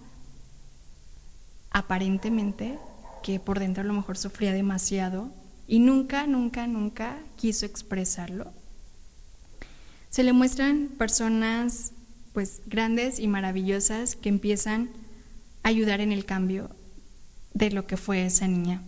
aparentemente, 1.71 2.79
que 3.23 3.41
por 3.41 3.59
dentro 3.59 3.83
a 3.83 3.87
lo 3.87 3.95
mejor 3.95 4.17
sufría 4.17 4.53
demasiado 4.53 5.31
y 5.67 5.81
nunca, 5.81 6.27
nunca, 6.27 6.67
nunca 6.67 7.19
quiso 7.37 7.67
expresarlo. 7.67 8.53
Se 10.11 10.23
le 10.23 10.33
muestran 10.33 10.89
personas 10.97 11.93
pues 12.33 12.63
grandes 12.67 13.19
y 13.19 13.27
maravillosas 13.27 14.17
que 14.17 14.29
empiezan 14.29 14.91
a 15.63 15.69
ayudar 15.69 16.01
en 16.01 16.13
el 16.13 16.25
cambio 16.25 16.71
de 17.53 17.71
lo 17.71 17.87
que 17.87 17.97
fue 17.97 18.25
esa 18.25 18.47
niña. 18.47 18.81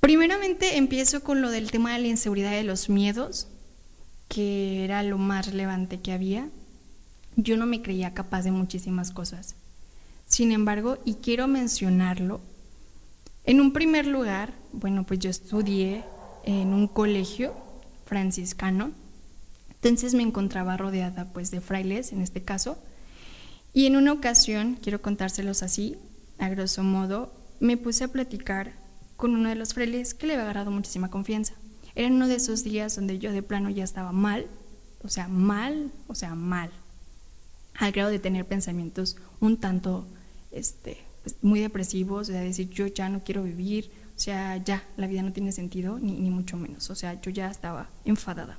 Primeramente 0.00 0.76
empiezo 0.76 1.22
con 1.22 1.42
lo 1.42 1.50
del 1.50 1.70
tema 1.70 1.92
de 1.92 2.00
la 2.00 2.08
inseguridad 2.08 2.52
de 2.52 2.62
los 2.62 2.88
miedos, 2.88 3.48
que 4.28 4.84
era 4.84 5.02
lo 5.02 5.18
más 5.18 5.46
relevante 5.46 6.00
que 6.00 6.12
había. 6.12 6.48
Yo 7.36 7.56
no 7.56 7.66
me 7.66 7.82
creía 7.82 8.14
capaz 8.14 8.42
de 8.42 8.52
muchísimas 8.52 9.10
cosas. 9.10 9.54
Sin 10.26 10.52
embargo, 10.52 10.98
y 11.04 11.14
quiero 11.14 11.48
mencionarlo, 11.48 12.40
en 13.44 13.62
un 13.62 13.72
primer 13.72 14.06
lugar, 14.06 14.52
bueno, 14.72 15.04
pues 15.04 15.20
yo 15.20 15.30
estudié 15.30 16.04
en 16.44 16.74
un 16.74 16.86
colegio 16.86 17.54
franciscano, 18.04 18.92
entonces 19.70 20.12
me 20.12 20.22
encontraba 20.22 20.76
rodeada 20.76 21.32
pues 21.32 21.50
de 21.50 21.62
frailes 21.62 22.12
en 22.12 22.20
este 22.20 22.42
caso, 22.42 22.76
y 23.72 23.86
en 23.86 23.96
una 23.96 24.12
ocasión, 24.12 24.78
quiero 24.82 25.00
contárselos 25.00 25.62
así, 25.62 25.96
a 26.38 26.50
grosso 26.50 26.82
modo, 26.82 27.32
me 27.58 27.78
puse 27.78 28.04
a 28.04 28.08
platicar 28.08 28.72
con 29.18 29.34
uno 29.34 29.48
de 29.48 29.56
los 29.56 29.74
frailes 29.74 30.14
que 30.14 30.28
le 30.28 30.34
había 30.34 30.44
agarrado 30.44 30.70
muchísima 30.70 31.10
confianza. 31.10 31.54
Era 31.96 32.08
uno 32.08 32.28
de 32.28 32.36
esos 32.36 32.62
días 32.62 32.94
donde 32.94 33.18
yo 33.18 33.32
de 33.32 33.42
plano 33.42 33.68
ya 33.68 33.82
estaba 33.82 34.12
mal, 34.12 34.46
o 35.02 35.08
sea, 35.08 35.26
mal, 35.26 35.90
o 36.06 36.14
sea, 36.14 36.36
mal, 36.36 36.70
al 37.74 37.90
grado 37.90 38.10
de 38.10 38.20
tener 38.20 38.46
pensamientos 38.46 39.16
un 39.40 39.56
tanto 39.56 40.06
este, 40.52 40.98
pues, 41.24 41.34
muy 41.42 41.58
depresivos, 41.58 42.28
de 42.28 42.38
decir 42.38 42.70
yo 42.70 42.86
ya 42.86 43.08
no 43.08 43.24
quiero 43.24 43.42
vivir, 43.42 43.90
o 44.16 44.20
sea, 44.20 44.56
ya 44.58 44.84
la 44.96 45.08
vida 45.08 45.22
no 45.22 45.32
tiene 45.32 45.50
sentido, 45.50 45.98
ni, 45.98 46.12
ni 46.12 46.30
mucho 46.30 46.56
menos, 46.56 46.88
o 46.88 46.94
sea, 46.94 47.20
yo 47.20 47.32
ya 47.32 47.50
estaba 47.50 47.90
enfadada. 48.04 48.56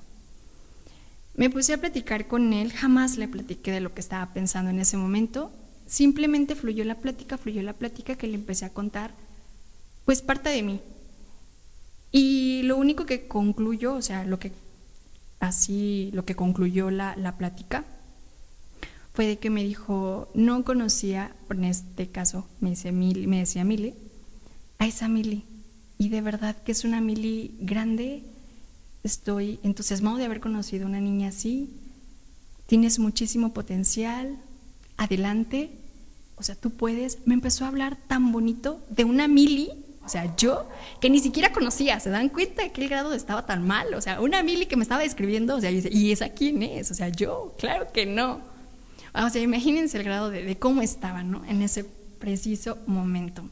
Me 1.35 1.49
puse 1.49 1.73
a 1.73 1.77
platicar 1.79 2.27
con 2.27 2.51
él, 2.51 2.73
jamás 2.73 3.17
le 3.17 3.29
platiqué 3.29 3.71
de 3.71 3.79
lo 3.79 3.93
que 3.93 4.01
estaba 4.01 4.33
pensando 4.33 4.71
en 4.71 4.79
ese 4.79 4.97
momento, 4.97 5.53
simplemente 5.87 6.55
fluyó 6.55 6.83
la 6.83 6.95
plática, 6.95 7.37
fluyó 7.37 7.63
la 7.63 7.71
plática 7.71 8.15
que 8.15 8.27
le 8.27 8.35
empecé 8.35 8.65
a 8.65 8.73
contar 8.73 9.13
pues 10.09 10.23
parte 10.23 10.49
de 10.49 10.63
mí. 10.63 10.81
Y 12.11 12.63
lo 12.63 12.77
único 12.77 13.05
que 13.05 13.27
concluyó, 13.27 13.93
o 13.93 14.01
sea, 14.01 14.23
lo 14.23 14.39
que 14.39 14.51
así, 15.39 16.09
lo 16.15 16.25
que 16.25 16.35
concluyó 16.35 16.89
la, 16.89 17.15
la 17.15 17.37
plática, 17.37 17.85
fue 19.13 19.27
de 19.27 19.37
que 19.37 19.51
me 19.51 19.63
dijo, 19.63 20.31
no 20.33 20.63
conocía, 20.63 21.35
en 21.51 21.63
este 21.63 22.07
caso 22.07 22.47
me, 22.59 22.71
dice 22.71 22.91
me 22.91 23.37
decía 23.37 23.63
Mili, 23.63 23.93
a 24.79 24.87
esa 24.87 25.07
Mili. 25.07 25.43
Y 25.99 26.09
de 26.09 26.21
verdad 26.21 26.57
que 26.63 26.71
es 26.71 26.85
una 26.85 27.01
Mili 27.01 27.55
grande, 27.59 28.23
estoy 29.03 29.59
entusiasmado 29.61 30.17
de 30.17 30.25
haber 30.25 30.39
conocido 30.39 30.87
una 30.87 31.01
niña 31.01 31.27
así, 31.27 31.69
tienes 32.65 32.97
muchísimo 32.97 33.53
potencial, 33.53 34.39
adelante, 34.97 35.69
o 36.35 36.41
sea, 36.41 36.55
tú 36.55 36.71
puedes. 36.71 37.19
Me 37.27 37.35
empezó 37.35 37.65
a 37.65 37.67
hablar 37.67 37.95
tan 38.07 38.31
bonito 38.31 38.83
de 38.89 39.03
una 39.03 39.27
Mili 39.27 39.78
o 40.09 40.11
sea, 40.11 40.35
yo 40.35 40.65
que 40.99 41.07
ni 41.07 41.19
siquiera 41.19 41.51
conocía, 41.51 41.99
¿se 41.99 42.09
dan 42.09 42.29
cuenta 42.29 42.63
de 42.63 42.71
que 42.71 42.81
el 42.81 42.89
grado 42.89 43.13
estaba 43.13 43.45
tan 43.45 43.67
mal? 43.67 43.93
O 43.93 44.01
sea, 44.01 44.19
una 44.19 44.41
Mili 44.41 44.65
que 44.65 44.75
me 44.75 44.81
estaba 44.81 45.03
describiendo, 45.03 45.55
o 45.55 45.61
sea, 45.61 45.69
¿y 45.69 46.11
esa 46.11 46.29
quién 46.29 46.63
es? 46.63 46.89
O 46.89 46.95
sea, 46.95 47.09
yo, 47.09 47.53
claro 47.59 47.91
que 47.93 48.07
no. 48.07 48.41
O 49.13 49.29
sea, 49.29 49.39
imagínense 49.39 49.99
el 49.99 50.03
grado 50.03 50.31
de, 50.31 50.57
cómo 50.57 50.81
estaba, 50.81 51.21
¿no? 51.21 51.45
En 51.45 51.61
ese 51.61 51.83
preciso 52.17 52.79
momento. 52.87 53.47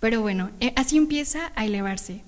Pero 0.00 0.22
bueno, 0.22 0.50
eh, 0.60 0.72
así 0.74 0.96
empieza 0.96 1.52
a 1.54 1.66
elevarse. 1.66 2.22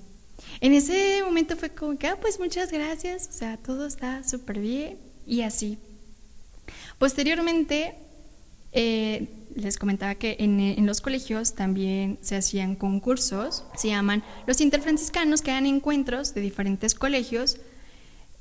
En 0.61 0.75
ese 0.75 1.23
momento 1.25 1.57
fue 1.57 1.71
como 1.71 1.97
que, 1.97 2.05
ah, 2.05 2.19
pues 2.21 2.39
muchas 2.39 2.71
gracias, 2.71 3.27
o 3.27 3.33
sea, 3.33 3.57
todo 3.57 3.87
está 3.87 4.23
súper 4.23 4.59
bien 4.59 4.99
y 5.25 5.41
así. 5.41 5.79
Posteriormente, 6.99 7.95
eh, 8.71 9.27
les 9.55 9.77
comentaba 9.77 10.15
que 10.15 10.37
en, 10.39 10.85
los 10.85 11.01
colegios 11.01 11.55
también 11.55 12.19
se 12.21 12.35
hacían 12.35 12.75
concursos, 12.75 13.63
se 13.75 13.89
llaman 13.89 14.23
los 14.47 14.61
interfranciscanos, 14.61 15.41
que 15.41 15.51
eran 15.51 15.65
encuentros 15.65 16.33
de 16.33 16.41
diferentes 16.41 16.93
colegios, 16.93 17.57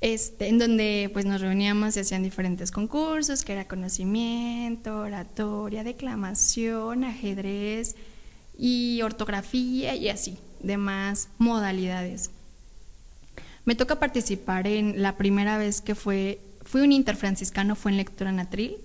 este, 0.00 0.48
en 0.48 0.58
donde 0.58 1.08
pues 1.12 1.24
nos 1.24 1.40
reuníamos 1.40 1.96
y 1.96 2.00
hacían 2.00 2.22
diferentes 2.22 2.70
concursos, 2.70 3.44
que 3.44 3.52
era 3.52 3.66
conocimiento, 3.66 4.98
oratoria, 4.98 5.84
declamación, 5.84 7.04
ajedrez 7.04 7.96
y 8.58 9.00
ortografía 9.02 9.94
y 9.94 10.08
así, 10.08 10.38
demás 10.60 11.28
modalidades. 11.38 12.30
Me 13.64 13.74
toca 13.74 13.98
participar 13.98 14.66
en 14.66 15.00
la 15.00 15.16
primera 15.16 15.56
vez 15.56 15.80
que 15.80 15.94
fue 15.94 16.38
fui 16.64 16.80
un 16.80 16.92
interfranciscano, 16.92 17.76
fue 17.76 17.92
en 17.92 17.98
lectura 17.98 18.32
natril. 18.32 18.76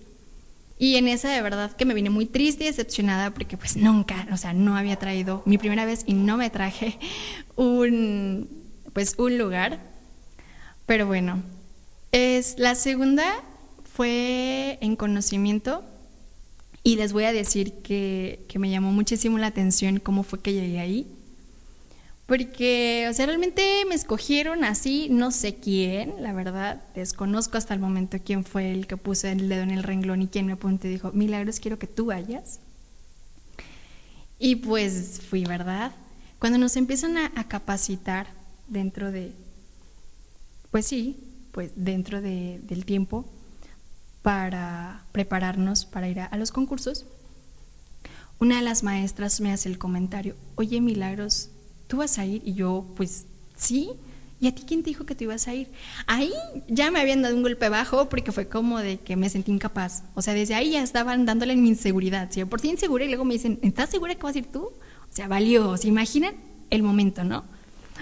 Y 0.81 0.95
en 0.95 1.09
esa 1.09 1.29
de 1.29 1.41
verdad 1.41 1.75
que 1.75 1.83
me 1.83 1.93
vine 1.93 2.09
muy 2.09 2.25
triste 2.25 2.63
y 2.63 2.67
decepcionada 2.67 3.31
porque 3.31 3.57
pues 3.57 3.75
nunca, 3.75 4.25
o 4.31 4.37
sea, 4.37 4.53
no 4.53 4.77
había 4.77 4.95
traído 4.95 5.43
mi 5.45 5.57
primera 5.57 5.85
vez 5.85 6.03
y 6.07 6.13
no 6.13 6.37
me 6.37 6.49
traje 6.49 6.97
un, 7.57 8.49
pues 8.93 9.15
un 9.17 9.37
lugar. 9.37 9.81
Pero 10.85 11.05
bueno, 11.05 11.43
es 12.13 12.57
la 12.57 12.75
segunda 12.75 13.43
fue 13.93 14.77
en 14.79 14.95
conocimiento 14.95 15.83
y 16.81 16.95
les 16.95 17.11
voy 17.11 17.25
a 17.25 17.33
decir 17.33 17.73
que, 17.83 18.45
que 18.47 18.57
me 18.57 18.69
llamó 18.69 18.93
muchísimo 18.93 19.37
la 19.37 19.47
atención 19.47 19.99
cómo 19.99 20.23
fue 20.23 20.41
que 20.41 20.53
llegué 20.53 20.79
ahí 20.79 21.18
porque, 22.29 23.07
o 23.09 23.13
sea, 23.13 23.25
realmente 23.25 23.83
me 23.87 23.95
escogieron 23.95 24.63
así, 24.63 25.07
no 25.09 25.31
sé 25.31 25.55
quién, 25.55 26.21
la 26.21 26.31
verdad, 26.31 26.79
desconozco 26.93 27.57
hasta 27.57 27.73
el 27.73 27.79
momento 27.79 28.19
quién 28.23 28.45
fue 28.45 28.71
el 28.71 28.85
que 28.85 28.97
puso 28.97 29.27
el 29.27 29.49
dedo 29.49 29.63
en 29.63 29.71
el 29.71 29.81
renglón 29.81 30.21
y 30.21 30.27
quién 30.27 30.45
me 30.45 30.51
apuntó 30.51 30.85
y 30.85 30.91
dijo, 30.91 31.11
Milagros, 31.11 31.59
quiero 31.59 31.79
que 31.79 31.87
tú 31.87 32.05
vayas. 32.05 32.59
Y 34.37 34.57
pues 34.57 35.21
fui, 35.27 35.43
¿verdad? 35.43 35.91
Cuando 36.37 36.59
nos 36.59 36.77
empiezan 36.77 37.17
a, 37.17 37.47
capacitar 37.47 38.27
dentro 38.67 39.11
de, 39.11 39.33
pues 40.69 40.85
sí, 40.85 41.17
pues 41.51 41.71
dentro 41.75 42.21
del 42.21 42.85
tiempo 42.85 43.25
para 44.21 45.03
prepararnos 45.13 45.85
para 45.85 46.07
ir 46.07 46.19
a 46.19 46.37
los 46.37 46.51
concursos, 46.51 47.07
una 48.39 48.57
de 48.57 48.61
las 48.61 48.83
maestras 48.83 49.41
me 49.41 49.51
hace 49.51 49.67
el 49.67 49.79
comentario, 49.79 50.35
oye 50.57 50.79
Milagros, 50.79 51.49
¿tú 51.89 51.97
vas 51.97 52.19
a 52.19 52.25
ir? 52.25 52.41
Y 52.45 52.53
yo, 52.53 52.85
pues 52.95 53.25
sí. 53.57 53.89
¿Y 54.39 54.47
a 54.47 54.55
ti 54.55 54.63
quién 54.65 54.83
te 54.83 54.91
dijo 54.91 55.05
que 55.05 55.15
tú 55.15 55.25
ibas 55.25 55.49
a 55.49 55.53
ir? 55.53 55.67
Ahí 56.07 56.31
ya 56.69 56.91
me 56.91 57.01
habían 57.01 57.21
dado 57.21 57.35
un 57.35 57.41
golpe 57.41 57.67
bajo 57.67 58.07
porque 58.07 58.31
fue 58.31 58.47
como 58.47 58.79
de 58.79 58.97
que 58.97 59.17
me 59.17 59.29
sentí 59.29 59.51
incapaz. 59.51 60.03
O 60.15 60.21
sea, 60.21 60.33
desde 60.33 60.55
ahí 60.55 60.71
ya 60.71 60.83
estaban 60.83 61.25
dándole 61.25 61.57
mi 61.57 61.67
inseguridad. 61.67 62.29
¿sí? 62.31 62.45
Por 62.45 62.61
sí 62.61 62.69
insegura 62.69 63.03
y 63.03 63.09
luego 63.09 63.25
me 63.25 63.33
dicen, 63.33 63.59
¿estás 63.63 63.89
segura 63.89 64.15
que 64.15 64.23
vas 64.23 64.35
a 64.35 64.39
ir 64.39 64.45
tú? 64.45 64.61
O 64.61 65.13
sea, 65.13 65.27
valió. 65.27 65.75
¿Se 65.75 65.89
imaginan 65.89 66.35
el 66.69 66.83
momento, 66.83 67.25
no? 67.25 67.43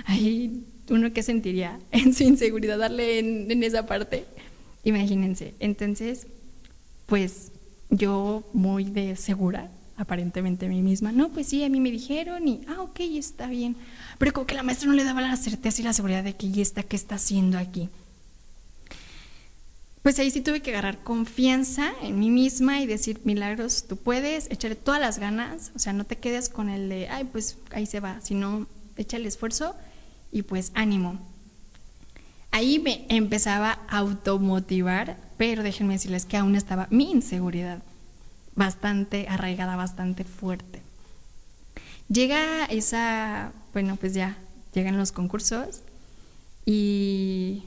Ahí 0.05 0.63
uno 0.89 1.11
qué 1.11 1.23
sentiría 1.23 1.79
en 1.91 2.13
su 2.13 2.23
inseguridad 2.23 2.77
darle 2.77 3.17
en, 3.17 3.49
en 3.49 3.63
esa 3.63 3.87
parte. 3.87 4.25
Imagínense. 4.83 5.55
Entonces, 5.59 6.27
pues 7.07 7.51
yo 7.89 8.43
muy 8.53 8.83
de 8.83 9.15
segura 9.15 9.71
aparentemente 9.97 10.67
a 10.67 10.69
mí 10.69 10.81
misma. 10.81 11.11
No, 11.11 11.29
pues 11.29 11.47
sí, 11.47 11.63
a 11.63 11.69
mí 11.69 11.79
me 11.79 11.91
dijeron 11.91 12.47
y, 12.47 12.61
ah, 12.67 12.81
ok, 12.81 12.99
está 12.99 13.47
bien. 13.47 13.75
Pero 14.19 14.31
como 14.31 14.45
que 14.47 14.55
la 14.55 14.63
maestra 14.63 14.87
no 14.87 14.93
le 14.93 15.03
daba 15.03 15.21
la 15.21 15.35
certeza 15.35 15.81
y 15.81 15.85
la 15.85 15.93
seguridad 15.93 16.23
de 16.23 16.35
que, 16.35 16.47
¿y 16.47 16.61
está 16.61 16.83
qué 16.83 16.95
está 16.95 17.15
haciendo 17.15 17.57
aquí? 17.57 17.89
Pues 20.03 20.19
ahí 20.19 20.31
sí 20.31 20.39
tuve 20.39 20.61
que 20.61 20.71
agarrar 20.71 21.03
confianza 21.03 21.91
en 22.01 22.17
mí 22.19 22.29
misma 22.29 22.79
y 22.79 22.85
decir, 22.85 23.19
milagros, 23.25 23.85
tú 23.89 23.97
puedes, 23.97 24.49
echarle 24.51 24.75
todas 24.75 25.01
las 25.01 25.19
ganas, 25.19 25.71
o 25.75 25.79
sea, 25.79 25.91
no 25.91 26.05
te 26.05 26.17
quedes 26.17 26.47
con 26.47 26.69
el 26.69 26.87
de, 26.87 27.09
ay, 27.09 27.25
pues 27.25 27.57
ahí 27.71 27.85
se 27.85 27.99
va, 27.99 28.21
sino 28.21 28.67
echa 28.95 29.17
el 29.17 29.25
esfuerzo 29.25 29.75
y 30.31 30.43
pues 30.43 30.71
ánimo. 30.75 31.19
Ahí 32.51 32.79
me 32.79 33.05
empezaba 33.09 33.79
a 33.89 33.97
automotivar, 33.97 35.17
pero 35.37 35.61
déjenme 35.61 35.95
decirles 35.95 36.25
que 36.25 36.37
aún 36.37 36.55
estaba 36.55 36.87
mi 36.89 37.11
inseguridad 37.11 37.81
bastante 38.57 39.27
arraigada, 39.29 39.77
bastante 39.77 40.25
fuerte. 40.25 40.81
Llega 42.09 42.65
esa, 42.65 43.53
bueno, 43.71 43.95
pues 43.95 44.13
ya, 44.13 44.37
llegan 44.73 44.97
los 44.97 45.13
concursos 45.13 45.81
y 46.65 47.63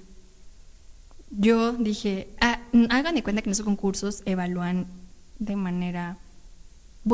yo 1.30 1.72
dije, 1.72 2.28
ah, 2.40 2.58
hagan 2.90 3.14
de 3.14 3.22
cuenta 3.22 3.40
que 3.40 3.48
en 3.48 3.52
esos 3.52 3.64
concursos 3.64 4.22
evalúan 4.26 4.86
de 5.38 5.56
manera 5.56 6.18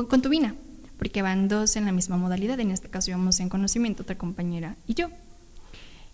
contubina, 0.08 0.54
porque 0.98 1.22
van 1.22 1.48
dos 1.48 1.76
en 1.76 1.84
la 1.84 1.92
misma 1.92 2.16
modalidad, 2.16 2.58
en 2.58 2.70
este 2.70 2.88
caso 2.88 3.10
íbamos 3.10 3.38
en 3.40 3.50
conocimiento, 3.50 4.02
otra 4.02 4.16
compañera 4.16 4.76
y 4.86 4.94
yo. 4.94 5.10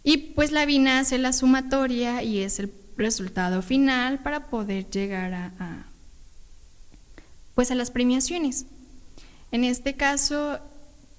Y 0.03 0.17
pues 0.35 0.51
la 0.51 0.67
Vina 0.67 0.99
hace 0.99 1.17
la 1.19 1.33
sumatoria 1.33 2.25
y 2.25 2.41
es 2.41 2.59
el 2.59 2.73
resultado 2.97 3.63
final 3.63 4.19
para 4.19 4.49
poder 4.49 4.91
llegar 4.91 5.33
a 5.33 5.92
pues 7.55 7.71
a 7.71 7.75
las 7.75 7.91
premiaciones. 7.91 8.67
En 9.51 9.65
este 9.65 9.95
caso, 9.95 10.59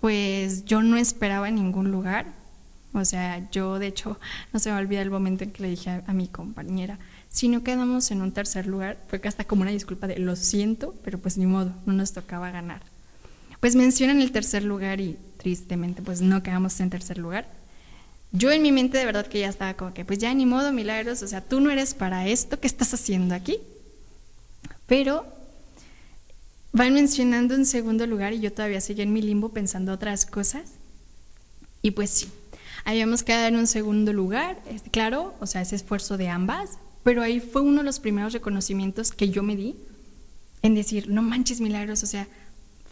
pues 0.01 0.65
yo 0.65 0.81
no 0.81 0.97
esperaba 0.97 1.49
ningún 1.51 1.91
lugar. 1.91 2.25
O 2.93 3.05
sea, 3.05 3.49
yo 3.51 3.79
de 3.79 3.87
hecho 3.87 4.19
no 4.53 4.59
se 4.59 4.71
me 4.71 4.77
olvida 4.77 5.01
el 5.01 5.11
momento 5.11 5.43
en 5.43 5.51
que 5.51 5.63
le 5.63 5.69
dije 5.69 6.01
a, 6.05 6.13
mi 6.13 6.27
compañera, 6.27 6.99
si 7.29 7.47
no 7.47 7.63
quedamos 7.63 8.11
en 8.11 8.21
un 8.21 8.31
tercer 8.31 8.67
lugar, 8.67 8.97
fue 9.07 9.21
que 9.21 9.27
hasta 9.27 9.43
como 9.43 9.61
una 9.63 9.71
disculpa 9.71 10.07
de 10.07 10.19
lo 10.19 10.35
siento, 10.35 10.93
pero 11.03 11.19
pues 11.19 11.37
ni 11.37 11.45
modo, 11.45 11.71
no 11.85 11.93
nos 11.93 12.13
tocaba 12.13 12.51
ganar. 12.51 12.81
Pues 13.59 13.75
mencionan 13.75 14.21
el 14.21 14.31
tercer 14.31 14.63
lugar 14.63 14.99
y 14.99 15.17
tristemente 15.37 16.01
pues 16.01 16.21
no 16.21 16.43
quedamos 16.43 16.79
en 16.79 16.89
tercer 16.89 17.17
lugar. 17.17 17.47
Yo 18.31 18.51
en 18.51 18.61
mi 18.61 18.71
mente 18.71 18.97
de 18.97 19.05
verdad 19.05 19.27
que 19.27 19.39
ya 19.39 19.49
estaba 19.49 19.75
como 19.75 19.93
que 19.93 20.05
pues 20.05 20.19
ya 20.19 20.33
ni 20.33 20.45
modo, 20.45 20.71
milagros, 20.71 21.21
o 21.23 21.27
sea, 21.27 21.41
tú 21.41 21.59
no 21.59 21.69
eres 21.71 21.93
para 21.93 22.27
esto, 22.27 22.59
¿qué 22.59 22.67
estás 22.67 22.93
haciendo 22.93 23.35
aquí? 23.35 23.57
Pero 24.85 25.25
Van 26.75 26.95
mencionando 26.95 27.53
un 27.53 27.65
segundo 27.65 28.07
lugar 28.07 28.33
y 28.33 28.39
yo 28.39 28.51
todavía 28.51 28.81
seguía 28.81 29.03
en 29.03 29.13
mi 29.13 29.21
limbo 29.21 29.49
pensando 29.49 29.93
otras 29.93 30.25
cosas. 30.25 30.71
Y 31.83 31.91
pues 31.91 32.09
sí, 32.09 32.29
habíamos 32.83 33.21
quedado 33.21 33.45
en 33.45 33.57
un 33.57 33.67
segundo 33.67 34.11
lugar, 34.11 34.59
claro, 34.91 35.35
o 35.39 35.45
sea, 35.45 35.61
ese 35.61 35.75
esfuerzo 35.75 36.17
de 36.17 36.29
ambas, 36.29 36.79
pero 37.03 37.21
ahí 37.21 37.39
fue 37.39 37.61
uno 37.61 37.77
de 37.79 37.83
los 37.83 37.99
primeros 37.99 38.33
reconocimientos 38.33 39.11
que 39.11 39.29
yo 39.29 39.43
me 39.43 39.55
di 39.55 39.75
en 40.63 40.73
decir, 40.73 41.09
no 41.09 41.21
manches 41.21 41.61
milagros, 41.61 42.01
o 42.01 42.07
sea, 42.07 42.27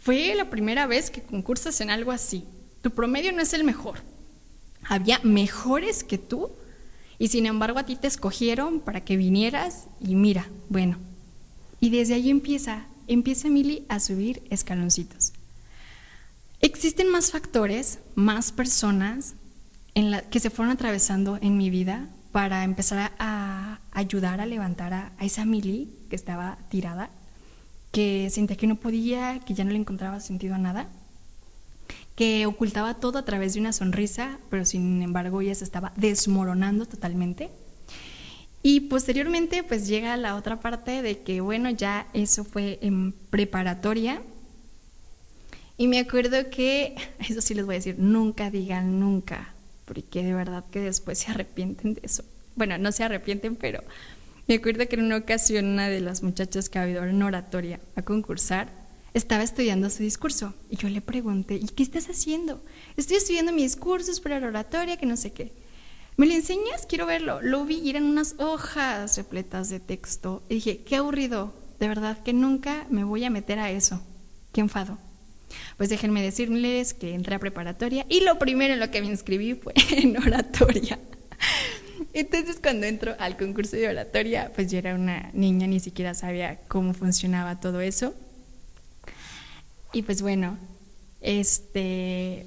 fue 0.00 0.32
la 0.36 0.48
primera 0.48 0.86
vez 0.86 1.10
que 1.10 1.22
concursas 1.22 1.80
en 1.80 1.90
algo 1.90 2.12
así. 2.12 2.44
Tu 2.82 2.92
promedio 2.92 3.32
no 3.32 3.42
es 3.42 3.52
el 3.52 3.64
mejor. 3.64 3.98
Había 4.84 5.18
mejores 5.24 6.04
que 6.04 6.18
tú 6.18 6.50
y 7.18 7.28
sin 7.28 7.46
embargo 7.46 7.80
a 7.80 7.86
ti 7.86 7.96
te 7.96 8.06
escogieron 8.06 8.78
para 8.78 9.04
que 9.04 9.16
vinieras 9.16 9.86
y 10.00 10.14
mira, 10.14 10.48
bueno. 10.68 10.98
Y 11.80 11.90
desde 11.90 12.14
ahí 12.14 12.30
empieza 12.30 12.86
empieza 13.14 13.48
Mili 13.48 13.84
a 13.88 14.00
subir 14.00 14.42
escaloncitos. 14.50 15.32
Existen 16.60 17.10
más 17.10 17.30
factores, 17.30 17.98
más 18.14 18.52
personas 18.52 19.34
que 20.30 20.40
se 20.40 20.50
fueron 20.50 20.72
atravesando 20.72 21.38
en 21.42 21.56
mi 21.56 21.70
vida 21.70 22.08
para 22.30 22.64
empezar 22.64 23.12
a, 23.18 23.80
ayudar 23.90 24.40
a 24.40 24.46
levantar 24.46 24.94
a, 24.94 25.12
esa 25.20 25.44
Mili 25.44 25.92
que 26.08 26.16
estaba 26.16 26.58
tirada, 26.70 27.10
que 27.90 28.30
sentía 28.30 28.56
que 28.56 28.66
no 28.66 28.76
podía, 28.76 29.40
que 29.40 29.54
ya 29.54 29.64
no 29.64 29.70
le 29.70 29.78
encontraba 29.78 30.20
sentido 30.20 30.54
a 30.54 30.58
nada, 30.58 30.88
que 32.16 32.46
ocultaba 32.46 32.94
todo 32.94 33.18
a 33.18 33.24
través 33.24 33.54
de 33.54 33.60
una 33.60 33.72
sonrisa, 33.72 34.38
pero 34.48 34.64
sin 34.64 35.02
embargo 35.02 35.40
ella 35.40 35.54
se 35.54 35.64
estaba 35.64 35.92
desmoronando 35.96 36.86
totalmente 36.86 37.50
y 38.62 38.80
posteriormente 38.80 39.64
pues 39.64 39.88
llega 39.88 40.16
la 40.16 40.36
otra 40.36 40.60
parte 40.60 41.02
de 41.02 41.20
que 41.20 41.40
bueno, 41.40 41.70
ya 41.70 42.06
eso 42.14 42.44
fue 42.44 42.78
en 42.82 43.12
preparatoria. 43.30 44.22
Y 45.76 45.88
me 45.88 45.98
acuerdo 45.98 46.48
que, 46.50 46.94
eso 47.28 47.40
sí 47.40 47.54
les 47.54 47.66
voy 47.66 47.74
a 47.74 47.78
decir, 47.78 47.96
nunca 47.98 48.50
digan 48.50 49.00
nunca, 49.00 49.54
porque 49.84 50.22
de 50.22 50.34
verdad 50.34 50.64
que 50.70 50.80
después 50.80 51.18
se 51.18 51.30
arrepienten 51.32 51.94
de 51.94 52.02
eso. 52.04 52.24
Bueno, 52.54 52.78
no 52.78 52.92
se 52.92 53.02
arrepienten, 53.02 53.56
pero 53.56 53.82
me 54.46 54.54
acuerdo 54.54 54.86
que 54.86 54.96
en 54.96 55.04
una 55.04 55.16
ocasión 55.16 55.66
una 55.66 55.88
de 55.88 56.00
las 56.00 56.22
muchachas 56.22 56.68
que 56.68 56.78
ha 56.78 56.82
habido 56.82 57.04
en 57.04 57.22
oratoria 57.22 57.80
a 57.96 58.02
concursar 58.02 58.68
estaba 59.14 59.42
estudiando 59.42 59.90
su 59.90 60.02
discurso 60.02 60.54
y 60.70 60.76
yo 60.76 60.88
le 60.88 61.00
pregunté, 61.00 61.56
¿y 61.56 61.66
qué 61.66 61.82
estás 61.82 62.08
haciendo? 62.08 62.62
Estoy 62.96 63.16
estudiando 63.16 63.52
mi 63.52 63.62
discurso 63.62 64.10
para 64.22 64.40
la 64.40 64.48
oratoria, 64.48 64.96
que 64.96 65.06
no 65.06 65.16
sé 65.16 65.32
qué. 65.32 65.52
¿Me 66.16 66.26
lo 66.26 66.32
enseñas? 66.32 66.86
Quiero 66.86 67.06
verlo. 67.06 67.40
Lo 67.40 67.64
vi 67.64 67.78
y 67.78 67.90
eran 67.90 68.04
unas 68.04 68.34
hojas 68.38 69.16
repletas 69.16 69.70
de 69.70 69.80
texto. 69.80 70.42
Y 70.48 70.54
dije, 70.54 70.82
qué 70.84 70.96
aburrido. 70.96 71.54
De 71.80 71.88
verdad 71.88 72.22
que 72.22 72.32
nunca 72.32 72.86
me 72.90 73.04
voy 73.04 73.24
a 73.24 73.30
meter 73.30 73.58
a 73.58 73.70
eso. 73.70 74.02
Qué 74.52 74.60
enfado. 74.60 74.98
Pues 75.76 75.88
déjenme 75.88 76.22
decirles 76.22 76.94
que 76.94 77.14
entré 77.14 77.34
a 77.34 77.38
preparatoria 77.38 78.06
y 78.08 78.20
lo 78.20 78.38
primero 78.38 78.74
en 78.74 78.80
lo 78.80 78.90
que 78.90 79.00
me 79.00 79.08
inscribí 79.08 79.54
fue 79.54 79.74
en 79.90 80.16
oratoria. 80.16 80.98
Entonces 82.12 82.58
cuando 82.62 82.86
entro 82.86 83.14
al 83.18 83.36
concurso 83.36 83.76
de 83.76 83.88
oratoria, 83.88 84.52
pues 84.54 84.70
yo 84.70 84.78
era 84.78 84.94
una 84.94 85.30
niña, 85.32 85.66
ni 85.66 85.80
siquiera 85.80 86.14
sabía 86.14 86.60
cómo 86.68 86.94
funcionaba 86.94 87.60
todo 87.60 87.80
eso. 87.80 88.14
Y 89.92 90.02
pues 90.02 90.22
bueno, 90.22 90.58
este, 91.20 92.46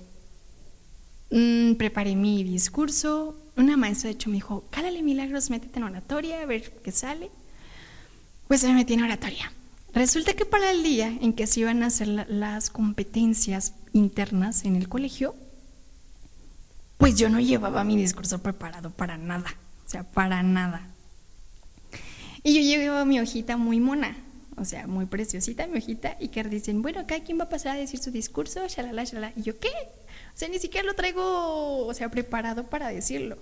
mm, 1.32 1.74
preparé 1.74 2.16
mi 2.16 2.44
discurso, 2.44 3.38
una 3.58 3.78
maestra 3.78 4.10
de 4.10 4.16
hecho 4.16 4.30
me 4.30 4.36
dijo, 4.36 4.66
cálale 4.70 5.02
milagros, 5.02 5.50
métete 5.50 5.80
en 5.80 5.84
oratoria, 5.84 6.42
a 6.42 6.46
ver 6.46 6.72
qué 6.84 6.92
sale. 6.92 7.30
Pues 8.48 8.64
me 8.64 8.74
metí 8.74 8.94
en 8.94 9.04
oratoria. 9.04 9.52
Resulta 9.94 10.34
que 10.34 10.46
para 10.46 10.72
el 10.72 10.84
día 10.84 11.08
en 11.08 11.34
que 11.34 11.48
se 11.48 11.62
iban 11.62 11.82
a 11.82 11.88
hacer 11.88 12.08
las 12.08 12.70
competencias 12.70 13.74
internas 13.94 14.66
en 14.66 14.76
el 14.76 14.90
colegio, 14.90 15.36
pues 16.98 17.16
yo 17.18 17.30
no 17.30 17.40
llevaba 17.40 17.84
mi 17.84 17.96
discurso 17.96 18.42
preparado 18.42 18.92
para 18.92 19.18
nada, 19.18 19.56
o 19.86 19.90
sea, 19.90 20.04
para 20.04 20.44
nada. 20.44 20.90
Y 22.44 22.54
yo 22.56 22.62
llevo 22.62 23.06
mi 23.06 23.20
hojita 23.20 23.58
muy 23.58 23.80
mona, 23.80 24.18
o 24.58 24.66
sea, 24.66 24.86
muy 24.86 25.06
preciosita 25.06 25.66
mi 25.68 25.78
hojita, 25.78 26.18
y 26.20 26.28
que 26.28 26.44
dicen, 26.44 26.82
bueno, 26.82 27.06
cada 27.08 27.24
quien 27.24 27.40
va 27.40 27.46
a 27.46 27.50
pasar 27.50 27.76
a 27.76 27.80
decir 27.80 28.00
su 28.00 28.12
discurso, 28.12 28.68
shalala, 28.68 29.04
shalala. 29.04 29.34
Y 29.36 29.44
yo, 29.44 29.60
¿qué? 29.60 29.70
Sea, 30.36 30.50
ni 30.50 30.60
siquiera 30.60 30.86
lo 30.86 30.94
traigo, 30.94 31.88
o 31.88 31.94
sea, 31.94 32.12
preparado 32.12 32.66
para 32.66 32.90
decirlo. 32.90 33.38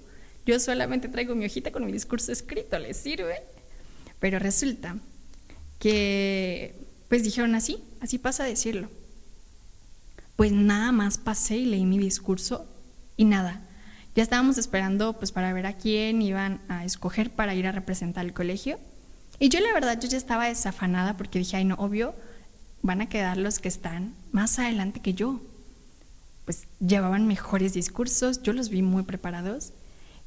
Yo 0.46 0.60
solamente 0.60 1.10
traigo 1.10 1.36
mi 1.36 1.46
hojita 1.46 1.72
con 1.72 1.86
mi 1.86 1.92
discurso 1.92 2.32
escrito, 2.32 2.78
¿les 2.78 2.98
sirve? 2.98 3.42
Pero 4.20 4.40
resulta 4.40 4.98
que, 5.80 6.76
pues 7.10 7.24
dijeron 7.24 7.56
así, 7.56 7.84
así 8.00 8.20
pasa 8.20 8.44
a 8.44 8.48
decirlo. 8.48 8.90
Pues 10.36 10.52
nada 10.52 10.92
más 10.92 11.18
pasé 11.18 11.58
y 11.58 11.66
leí 11.66 11.86
mi 11.86 11.98
discurso 11.98 12.68
y 13.18 13.26
nada. 13.26 13.62
Ya 14.16 14.22
estábamos 14.22 14.58
esperando 14.58 15.14
pues 15.14 15.32
para 15.32 15.52
ver 15.52 15.66
a 15.66 15.78
quién 15.78 16.22
iban 16.22 16.62
a 16.68 16.86
escoger 16.86 17.32
para 17.32 17.56
ir 17.56 17.66
a 17.66 17.72
representar 17.72 18.24
el 18.26 18.34
colegio. 18.34 18.80
Y 19.40 19.50
yo 19.50 19.60
la 19.60 19.74
verdad, 19.74 20.00
yo 20.00 20.08
ya 20.08 20.18
estaba 20.18 20.46
desafanada 20.46 21.18
porque 21.18 21.40
dije, 21.40 21.58
ay 21.58 21.66
no, 21.66 21.76
obvio, 21.76 22.14
van 22.84 23.02
a 23.02 23.10
quedar 23.10 23.38
los 23.38 23.60
que 23.60 23.68
están 23.68 24.14
más 24.32 24.60
adelante 24.60 25.02
que 25.02 25.16
yo. 25.16 25.42
Pues 26.46 26.68
llevaban 26.80 27.28
mejores 27.28 27.74
discursos, 27.74 28.42
yo 28.44 28.54
los 28.54 28.70
vi 28.70 28.82
muy 28.82 29.04
preparados. 29.04 29.74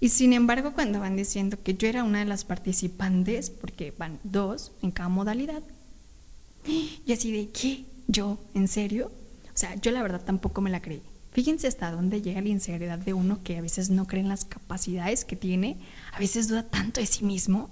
Y 0.00 0.10
sin 0.10 0.32
embargo, 0.32 0.72
cuando 0.74 1.00
van 1.00 1.16
diciendo 1.16 1.58
que 1.62 1.74
yo 1.74 1.88
era 1.88 2.04
una 2.04 2.18
de 2.18 2.24
las 2.26 2.44
participantes, 2.44 3.50
porque 3.50 3.94
van 3.96 4.18
dos 4.24 4.72
en 4.82 4.90
cada 4.90 5.08
modalidad, 5.08 5.62
y 6.66 7.12
así 7.12 7.32
de, 7.32 7.48
¿qué? 7.50 7.84
¿Yo? 8.08 8.38
¿En 8.54 8.68
serio? 8.68 9.10
O 9.54 9.58
sea, 9.58 9.74
yo 9.76 9.90
la 9.90 10.02
verdad 10.02 10.22
tampoco 10.24 10.60
me 10.60 10.70
la 10.70 10.82
creí. 10.82 11.02
Fíjense 11.32 11.66
hasta 11.66 11.90
dónde 11.90 12.22
llega 12.22 12.40
la 12.40 12.48
inseguridad 12.48 12.98
de 12.98 13.12
uno 13.12 13.42
que 13.42 13.58
a 13.58 13.60
veces 13.60 13.90
no 13.90 14.06
cree 14.06 14.22
en 14.22 14.28
las 14.28 14.44
capacidades 14.44 15.24
que 15.24 15.36
tiene, 15.36 15.76
a 16.12 16.18
veces 16.18 16.48
duda 16.48 16.62
tanto 16.62 17.00
de 17.00 17.06
sí 17.06 17.24
mismo, 17.24 17.70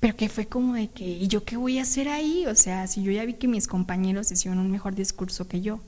pero 0.00 0.16
que 0.16 0.28
fue 0.28 0.46
como 0.46 0.74
de 0.74 0.88
que, 0.88 1.06
¿y 1.06 1.28
yo 1.28 1.44
qué 1.44 1.56
voy 1.56 1.78
a 1.78 1.82
hacer 1.82 2.08
ahí? 2.08 2.46
O 2.46 2.54
sea, 2.54 2.86
si 2.86 3.02
yo 3.02 3.12
ya 3.12 3.24
vi 3.24 3.34
que 3.34 3.46
mis 3.46 3.68
compañeros 3.68 4.32
hicieron 4.32 4.58
un 4.58 4.70
mejor 4.70 4.94
discurso 4.94 5.46
que 5.48 5.60
yo. 5.60 5.80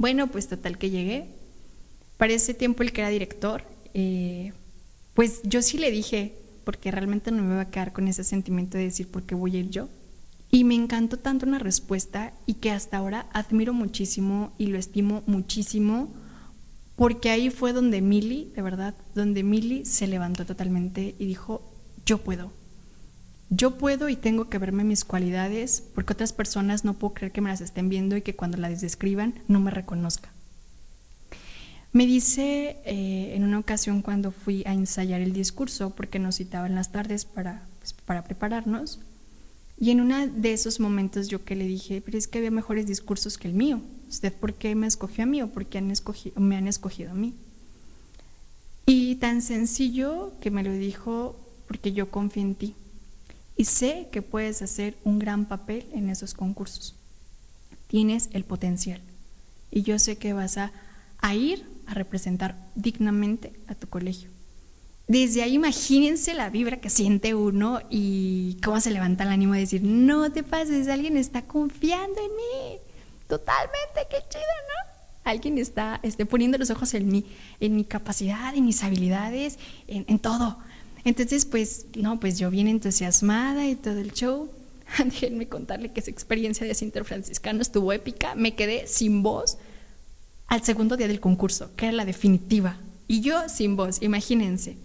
Bueno, 0.00 0.28
pues 0.28 0.48
total 0.48 0.78
que 0.78 0.88
llegué. 0.88 1.26
Para 2.16 2.32
ese 2.32 2.54
tiempo 2.54 2.82
el 2.82 2.90
que 2.90 3.02
era 3.02 3.10
director, 3.10 3.64
eh, 3.92 4.54
pues 5.12 5.42
yo 5.44 5.60
sí 5.60 5.76
le 5.76 5.90
dije, 5.90 6.32
porque 6.64 6.90
realmente 6.90 7.30
no 7.30 7.42
me 7.42 7.52
iba 7.52 7.60
a 7.60 7.70
quedar 7.70 7.92
con 7.92 8.08
ese 8.08 8.24
sentimiento 8.24 8.78
de 8.78 8.84
decir 8.84 9.08
por 9.08 9.24
qué 9.24 9.34
voy 9.34 9.56
a 9.56 9.60
ir 9.60 9.68
yo. 9.68 9.90
Y 10.50 10.64
me 10.64 10.74
encantó 10.74 11.18
tanto 11.18 11.44
una 11.44 11.58
respuesta 11.58 12.32
y 12.46 12.54
que 12.54 12.70
hasta 12.70 12.96
ahora 12.96 13.26
admiro 13.34 13.74
muchísimo 13.74 14.54
y 14.56 14.68
lo 14.68 14.78
estimo 14.78 15.22
muchísimo, 15.26 16.08
porque 16.96 17.28
ahí 17.28 17.50
fue 17.50 17.74
donde 17.74 18.00
Mili, 18.00 18.50
de 18.56 18.62
verdad, 18.62 18.94
donde 19.14 19.42
Mili 19.42 19.84
se 19.84 20.06
levantó 20.06 20.46
totalmente 20.46 21.14
y 21.18 21.26
dijo, 21.26 21.60
yo 22.06 22.16
puedo. 22.16 22.52
Yo 23.50 23.76
puedo 23.78 24.08
y 24.08 24.16
tengo 24.16 24.48
que 24.48 24.58
verme 24.58 24.84
mis 24.84 25.04
cualidades, 25.04 25.82
porque 25.94 26.12
otras 26.12 26.32
personas 26.32 26.84
no 26.84 26.94
puedo 26.94 27.14
creer 27.14 27.32
que 27.32 27.40
me 27.40 27.50
las 27.50 27.60
estén 27.60 27.88
viendo 27.88 28.16
y 28.16 28.22
que 28.22 28.36
cuando 28.36 28.56
las 28.56 28.80
describan 28.80 29.34
no 29.48 29.60
me 29.60 29.72
reconozcan. 29.72 30.30
Me 31.92 32.06
dice 32.06 32.78
eh, 32.84 33.32
en 33.34 33.42
una 33.42 33.58
ocasión 33.58 34.02
cuando 34.02 34.30
fui 34.30 34.62
a 34.64 34.72
ensayar 34.72 35.20
el 35.20 35.32
discurso, 35.32 35.90
porque 35.90 36.20
nos 36.20 36.36
citaban 36.36 36.76
las 36.76 36.92
tardes 36.92 37.24
para, 37.24 37.66
pues, 37.80 37.92
para 37.92 38.22
prepararnos, 38.22 39.00
y 39.80 39.90
en 39.90 40.02
uno 40.02 40.26
de 40.26 40.52
esos 40.52 40.78
momentos 40.78 41.28
yo 41.28 41.44
que 41.44 41.56
le 41.56 41.66
dije, 41.66 42.02
pero 42.02 42.18
es 42.18 42.28
que 42.28 42.38
había 42.38 42.50
mejores 42.50 42.86
discursos 42.86 43.38
que 43.38 43.48
el 43.48 43.54
mío. 43.54 43.80
¿Usted 44.10 44.30
por 44.30 44.52
qué 44.52 44.74
me 44.74 44.86
escogió 44.86 45.24
a 45.24 45.26
mí 45.26 45.40
o 45.40 45.48
por 45.48 45.64
qué 45.64 45.78
han 45.78 45.90
escogido, 45.90 46.38
me 46.38 46.56
han 46.56 46.68
escogido 46.68 47.12
a 47.12 47.14
mí? 47.14 47.34
Y 48.84 49.16
tan 49.16 49.40
sencillo 49.40 50.34
que 50.42 50.50
me 50.50 50.62
lo 50.62 50.72
dijo 50.72 51.34
porque 51.66 51.92
yo 51.92 52.10
confío 52.10 52.42
en 52.42 52.54
ti. 52.56 52.74
Y 53.60 53.66
sé 53.66 54.08
que 54.10 54.22
puedes 54.22 54.62
hacer 54.62 54.96
un 55.04 55.18
gran 55.18 55.44
papel 55.44 55.86
en 55.92 56.08
esos 56.08 56.32
concursos. 56.32 56.94
Tienes 57.88 58.30
el 58.32 58.44
potencial. 58.44 59.02
Y 59.70 59.82
yo 59.82 59.98
sé 59.98 60.16
que 60.16 60.32
vas 60.32 60.56
a, 60.56 60.72
a 61.18 61.34
ir 61.34 61.66
a 61.86 61.92
representar 61.92 62.56
dignamente 62.74 63.52
a 63.66 63.74
tu 63.74 63.86
colegio 63.86 64.30
desde 65.10 65.42
ahí 65.42 65.54
imagínense 65.54 66.34
la 66.34 66.50
vibra 66.50 66.76
que 66.76 66.88
siente 66.88 67.34
uno 67.34 67.80
y 67.90 68.58
cómo 68.62 68.80
se 68.80 68.92
levanta 68.92 69.24
el 69.24 69.30
ánimo 69.30 69.54
de 69.54 69.60
decir, 69.60 69.82
no 69.82 70.30
te 70.30 70.44
pases, 70.44 70.86
alguien 70.86 71.16
está 71.16 71.42
confiando 71.42 72.20
en 72.20 72.36
mí. 72.36 72.78
Totalmente, 73.26 74.06
qué 74.08 74.18
chido, 74.28 74.44
¿no? 74.44 75.10
Alguien 75.24 75.58
está 75.58 75.98
este, 76.04 76.26
poniendo 76.26 76.58
los 76.58 76.70
ojos 76.70 76.94
en 76.94 77.08
mí, 77.08 77.26
en 77.58 77.74
mi 77.74 77.84
capacidad, 77.84 78.54
en 78.54 78.64
mis 78.64 78.84
habilidades, 78.84 79.58
en, 79.88 80.04
en 80.06 80.20
todo. 80.20 80.58
Entonces, 81.04 81.44
pues, 81.44 81.86
no, 81.96 82.20
pues 82.20 82.38
yo 82.38 82.50
bien 82.50 82.68
entusiasmada 82.68 83.66
y 83.66 83.76
todo 83.76 83.98
el 83.98 84.12
show. 84.12 84.50
Déjenme 85.04 85.48
contarle 85.48 85.92
que 85.92 86.00
esa 86.00 86.10
experiencia 86.10 86.66
de 86.66 86.74
Cinter 86.74 87.04
Franciscano 87.04 87.62
estuvo 87.62 87.92
épica. 87.92 88.34
Me 88.34 88.54
quedé 88.54 88.86
sin 88.86 89.22
voz 89.22 89.58
al 90.46 90.62
segundo 90.62 90.96
día 90.96 91.08
del 91.08 91.20
concurso, 91.20 91.70
que 91.76 91.86
era 91.86 91.92
la 91.92 92.04
definitiva. 92.04 92.76
Y 93.06 93.20
yo 93.20 93.48
sin 93.48 93.76
voz, 93.76 94.02
imagínense. 94.02 94.76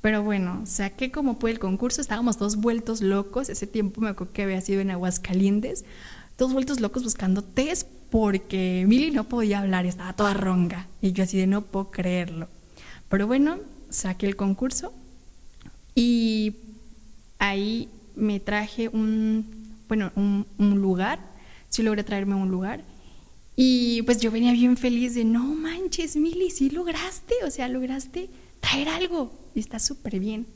Pero 0.00 0.22
bueno, 0.22 0.62
saqué 0.64 1.10
como 1.10 1.36
fue 1.36 1.50
el 1.50 1.58
concurso, 1.58 2.00
estábamos 2.00 2.38
todos 2.38 2.56
vueltos 2.56 3.02
locos, 3.02 3.48
ese 3.48 3.66
tiempo 3.66 4.00
me 4.00 4.10
acuerdo 4.10 4.32
que 4.32 4.42
había 4.42 4.60
sido 4.60 4.80
en 4.80 4.92
Aguascalientes, 4.92 5.84
todos 6.36 6.52
vueltos 6.52 6.80
locos 6.80 7.02
buscando 7.02 7.42
test 7.42 7.88
porque 8.10 8.84
Mili 8.86 9.10
no 9.10 9.28
podía 9.28 9.58
hablar, 9.58 9.86
estaba 9.86 10.12
toda 10.12 10.34
ronga 10.34 10.86
y 11.02 11.12
yo 11.12 11.24
así 11.24 11.36
de 11.36 11.48
no 11.48 11.62
puedo 11.62 11.90
creerlo. 11.90 12.48
Pero 13.08 13.26
bueno, 13.26 13.58
saqué 13.90 14.26
el 14.26 14.36
concurso 14.36 14.92
y 16.00 16.54
ahí 17.40 17.88
me 18.14 18.38
traje 18.38 18.88
un, 18.88 19.74
bueno, 19.88 20.12
un, 20.14 20.46
lugar, 20.80 21.18
sí 21.70 21.82
logré 21.82 22.04
traerme 22.04 22.36
un 22.36 22.52
lugar. 22.52 22.84
Y 23.56 24.02
pues 24.02 24.20
yo 24.20 24.30
venía 24.30 24.52
bien 24.52 24.76
feliz 24.76 25.16
de, 25.16 25.24
no 25.24 25.42
manches, 25.42 26.14
Mili, 26.14 26.50
sí 26.50 26.70
lograste, 26.70 27.34
o 27.44 27.50
sea, 27.50 27.66
lograste 27.66 28.30
traer 28.60 28.90
algo 28.90 29.32
y 29.56 29.58
está 29.58 29.80
súper 29.80 30.20
bien. 30.20 30.46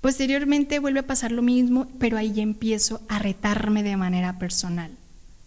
Posteriormente 0.00 0.78
vuelve 0.78 1.00
a 1.00 1.08
pasar 1.08 1.32
lo 1.32 1.42
mismo, 1.42 1.88
pero 1.98 2.16
ahí 2.16 2.40
empiezo 2.40 3.00
a 3.08 3.18
retarme 3.18 3.82
de 3.82 3.96
manera 3.96 4.38
personal, 4.38 4.92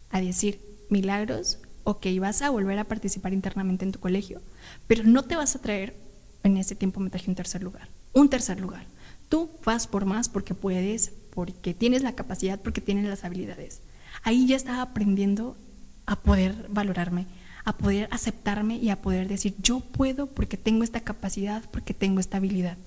a 0.09 0.19
decir, 0.19 0.59
milagros, 0.89 1.57
ok, 1.85 2.07
vas 2.19 2.41
a 2.41 2.49
volver 2.49 2.79
a 2.79 2.83
participar 2.83 3.31
internamente 3.31 3.85
en 3.85 3.93
tu 3.93 4.01
colegio, 4.01 4.41
pero 4.87 5.05
no 5.05 5.23
te 5.23 5.37
vas 5.37 5.55
a 5.55 5.61
traer, 5.61 5.95
en 6.43 6.57
ese 6.57 6.75
tiempo 6.75 6.99
me 6.99 7.09
traje 7.09 7.29
un 7.29 7.35
tercer 7.35 7.63
lugar, 7.63 7.87
un 8.13 8.29
tercer 8.29 8.59
lugar. 8.59 8.85
Tú 9.29 9.49
vas 9.65 9.87
por 9.87 10.05
más 10.05 10.29
porque 10.29 10.53
puedes, 10.53 11.11
porque 11.33 11.73
tienes 11.73 12.03
la 12.03 12.13
capacidad, 12.13 12.59
porque 12.61 12.81
tienes 12.81 13.05
las 13.05 13.23
habilidades. 13.23 13.81
Ahí 14.23 14.45
ya 14.47 14.55
estaba 14.55 14.81
aprendiendo 14.81 15.57
a 16.05 16.15
poder 16.17 16.67
valorarme, 16.69 17.25
a 17.65 17.77
poder 17.77 18.07
aceptarme 18.11 18.77
y 18.77 18.89
a 18.89 19.01
poder 19.01 19.27
decir, 19.27 19.55
yo 19.61 19.79
puedo 19.79 20.27
porque 20.27 20.57
tengo 20.57 20.83
esta 20.83 21.01
capacidad, 21.01 21.63
porque 21.71 21.93
tengo 21.93 22.19
esta 22.19 22.37
habilidad. 22.37 22.77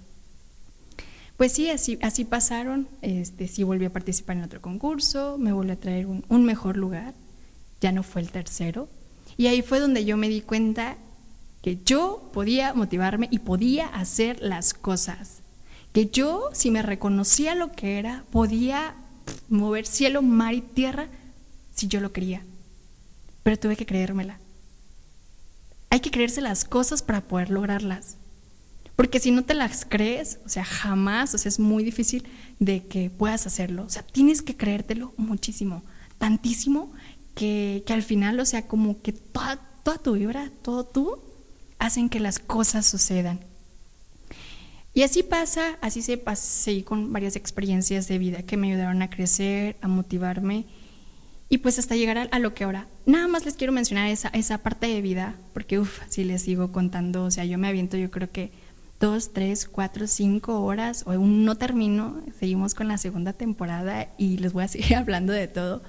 Pues 1.36 1.52
sí, 1.52 1.68
así, 1.68 1.98
así 2.00 2.24
pasaron, 2.24 2.88
este, 3.02 3.48
sí 3.48 3.62
volví 3.62 3.84
a 3.84 3.92
participar 3.92 4.36
en 4.36 4.44
otro 4.44 4.62
concurso, 4.62 5.36
me 5.38 5.52
volví 5.52 5.72
a 5.72 5.80
traer 5.80 6.06
un, 6.06 6.24
un 6.28 6.44
mejor 6.44 6.78
lugar, 6.78 7.12
ya 7.80 7.92
no 7.92 8.02
fue 8.02 8.22
el 8.22 8.30
tercero, 8.30 8.88
y 9.36 9.48
ahí 9.48 9.60
fue 9.60 9.80
donde 9.80 10.04
yo 10.06 10.16
me 10.16 10.28
di 10.28 10.40
cuenta 10.40 10.96
que 11.62 11.80
yo 11.84 12.30
podía 12.32 12.74
motivarme 12.74 13.28
y 13.30 13.40
podía 13.40 13.86
hacer 13.86 14.40
las 14.40 14.74
cosas, 14.74 15.42
que 15.92 16.06
yo, 16.06 16.50
si 16.52 16.70
me 16.70 16.82
reconocía 16.82 17.54
lo 17.54 17.72
que 17.72 17.98
era, 17.98 18.24
podía 18.30 18.94
mover 19.48 19.86
cielo, 19.86 20.22
mar 20.22 20.54
y 20.54 20.60
tierra 20.60 21.08
si 21.74 21.88
yo 21.88 22.00
lo 22.00 22.12
quería, 22.12 22.42
pero 23.42 23.58
tuve 23.58 23.76
que 23.76 23.86
creérmela. 23.86 24.38
Hay 25.90 26.00
que 26.00 26.10
creerse 26.10 26.40
las 26.40 26.64
cosas 26.64 27.02
para 27.02 27.22
poder 27.22 27.50
lograrlas. 27.50 28.16
Porque 28.96 29.20
si 29.20 29.30
no 29.30 29.44
te 29.44 29.54
las 29.54 29.84
crees, 29.84 30.40
o 30.46 30.48
sea, 30.48 30.64
jamás, 30.64 31.34
o 31.34 31.38
sea, 31.38 31.50
es 31.50 31.60
muy 31.60 31.84
difícil 31.84 32.24
de 32.58 32.86
que 32.86 33.10
puedas 33.10 33.46
hacerlo. 33.46 33.84
O 33.84 33.90
sea, 33.90 34.02
tienes 34.02 34.40
que 34.40 34.56
creértelo 34.56 35.12
muchísimo, 35.18 35.82
tantísimo, 36.18 36.92
que, 37.34 37.84
que 37.86 37.92
al 37.92 38.02
final, 38.02 38.40
o 38.40 38.46
sea, 38.46 38.66
como 38.66 39.02
que 39.02 39.12
toda, 39.12 39.56
toda 39.82 39.98
tu 39.98 40.12
vibra, 40.12 40.50
todo 40.62 40.84
tú, 40.84 41.18
hacen 41.78 42.08
que 42.08 42.20
las 42.20 42.38
cosas 42.38 42.86
sucedan. 42.86 43.40
Y 44.94 45.02
así 45.02 45.22
pasa, 45.22 45.76
así 45.82 46.00
se 46.00 46.16
pasé 46.16 46.82
con 46.82 47.12
varias 47.12 47.36
experiencias 47.36 48.08
de 48.08 48.18
vida 48.18 48.42
que 48.42 48.56
me 48.56 48.72
ayudaron 48.72 49.02
a 49.02 49.10
crecer, 49.10 49.76
a 49.82 49.88
motivarme 49.88 50.64
y 51.48 51.58
pues 51.58 51.78
hasta 51.78 51.96
llegar 51.96 52.28
a, 52.30 52.38
lo 52.38 52.54
que 52.54 52.64
ahora. 52.64 52.86
Nada 53.04 53.28
más 53.28 53.44
les 53.44 53.54
quiero 53.54 53.72
mencionar 53.72 54.08
esa, 54.08 54.28
esa 54.28 54.58
parte 54.58 54.86
de 54.86 55.00
vida, 55.02 55.36
porque 55.52 55.78
uff, 55.78 56.00
si 56.08 56.24
les 56.24 56.42
sigo 56.42 56.72
contando, 56.72 57.24
o 57.24 57.30
sea, 57.30 57.44
yo 57.44 57.58
me 57.58 57.68
aviento 57.68 57.96
yo 57.96 58.10
creo 58.10 58.30
que 58.30 58.50
dos, 58.98 59.32
tres, 59.32 59.66
cuatro, 59.66 60.06
cinco 60.06 60.62
horas, 60.62 61.04
o 61.06 61.12
aún 61.12 61.44
no 61.44 61.56
termino, 61.56 62.22
seguimos 62.38 62.74
con 62.74 62.88
la 62.88 62.98
segunda 62.98 63.32
temporada 63.32 64.08
y 64.18 64.38
les 64.38 64.52
voy 64.52 64.64
a 64.64 64.68
seguir 64.68 64.94
hablando 64.96 65.32
de 65.32 65.46
todo. 65.46 65.82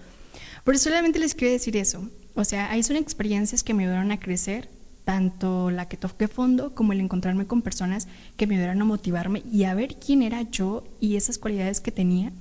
Pero 0.63 0.77
solamente 0.77 1.17
les 1.17 1.33
quiero 1.33 1.53
decir 1.53 1.77
eso, 1.77 2.09
o 2.35 2.43
sea, 2.43 2.69
ahí 2.71 2.83
son 2.83 2.97
experiencias 2.97 3.63
que 3.63 3.73
me 3.73 3.83
ayudaron 3.83 4.11
a 4.11 4.19
crecer, 4.19 4.69
tanto 5.07 5.71
la 5.71 5.87
que 5.87 5.95
toqué 5.95 6.27
fondo 6.27 6.75
como 6.75 6.91
el 6.91 6.99
encontrarme 6.99 7.47
con 7.47 7.61
personas 7.61 8.09
que 8.35 8.45
me 8.45 8.55
ayudaran 8.55 8.81
a 8.81 8.83
motivarme 8.83 9.41
y 9.49 9.63
a 9.63 9.73
ver 9.73 9.95
quién 9.95 10.21
era 10.21 10.41
yo 10.41 10.83
y 10.99 11.15
esas 11.15 11.37
cualidades 11.37 11.79
que 11.79 11.93
tenía. 11.93 12.33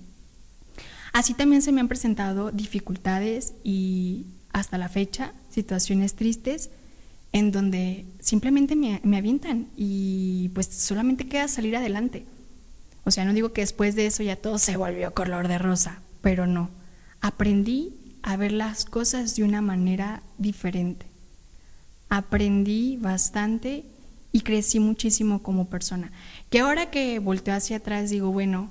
Así 1.12 1.32
también 1.34 1.62
se 1.62 1.70
me 1.70 1.80
han 1.80 1.86
presentado 1.86 2.50
dificultades 2.50 3.54
y 3.62 4.26
hasta 4.52 4.78
la 4.78 4.88
fecha 4.88 5.32
situaciones 5.48 6.16
tristes 6.16 6.70
en 7.30 7.52
donde 7.52 8.04
simplemente 8.18 8.74
me, 8.74 9.00
me 9.04 9.18
avientan 9.18 9.68
y 9.76 10.48
pues 10.48 10.66
solamente 10.66 11.28
queda 11.28 11.46
salir 11.46 11.76
adelante. 11.76 12.26
O 13.04 13.12
sea, 13.12 13.24
no 13.24 13.32
digo 13.32 13.52
que 13.52 13.60
después 13.60 13.94
de 13.94 14.06
eso 14.06 14.24
ya 14.24 14.34
todo 14.34 14.58
se 14.58 14.76
volvió 14.76 15.14
color 15.14 15.46
de 15.46 15.58
rosa, 15.58 16.00
pero 16.20 16.48
no. 16.48 16.70
Aprendí 17.20 17.94
a 18.24 18.36
ver 18.36 18.50
las 18.50 18.84
cosas 18.86 19.36
de 19.36 19.44
una 19.44 19.62
manera 19.62 20.24
diferente 20.36 21.05
aprendí 22.08 22.96
bastante 22.96 23.84
y 24.32 24.40
crecí 24.40 24.80
muchísimo 24.80 25.42
como 25.42 25.68
persona. 25.68 26.12
Que 26.50 26.60
ahora 26.60 26.90
que 26.90 27.18
volteo 27.18 27.54
hacia 27.54 27.78
atrás 27.78 28.10
digo, 28.10 28.30
bueno, 28.30 28.70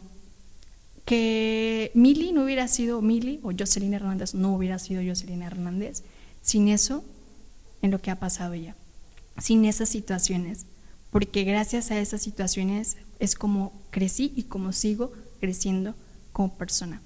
que 1.05 1.91
Mili 1.93 2.31
no 2.31 2.43
hubiera 2.43 2.67
sido 2.67 3.01
Mili 3.01 3.39
o 3.43 3.51
Jocelyn 3.57 3.93
Hernández 3.93 4.33
no 4.33 4.55
hubiera 4.55 4.79
sido 4.79 5.01
Jocelyn 5.05 5.43
Hernández 5.43 6.03
sin 6.41 6.67
eso 6.67 7.03
en 7.81 7.91
lo 7.91 8.01
que 8.01 8.11
ha 8.11 8.19
pasado 8.19 8.55
ya, 8.55 8.75
sin 9.37 9.65
esas 9.65 9.89
situaciones, 9.89 10.65
porque 11.11 11.43
gracias 11.43 11.91
a 11.91 11.99
esas 11.99 12.21
situaciones 12.21 12.97
es 13.19 13.35
como 13.35 13.71
crecí 13.91 14.33
y 14.35 14.43
como 14.43 14.71
sigo 14.71 15.13
creciendo 15.39 15.95
como 16.31 16.57
persona. 16.57 17.01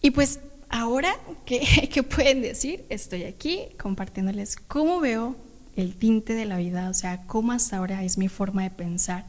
Y 0.00 0.10
pues 0.12 0.40
ahora, 0.70 1.14
¿qué, 1.44 2.02
pueden 2.14 2.42
decir? 2.42 2.84
Estoy 2.88 3.24
aquí 3.24 3.60
compartiéndoles 3.80 4.56
cómo 4.56 5.00
veo 5.00 5.36
el 5.76 5.94
tinte 5.94 6.34
de 6.34 6.44
la 6.44 6.58
vida, 6.58 6.90
o 6.90 6.94
sea, 6.94 7.22
cómo 7.26 7.52
hasta 7.52 7.76
ahora 7.76 8.02
es 8.02 8.18
mi 8.18 8.28
forma 8.28 8.62
de 8.62 8.70
pensar. 8.70 9.26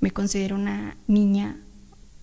Me 0.00 0.10
considero 0.10 0.56
una 0.56 0.96
niña 1.06 1.56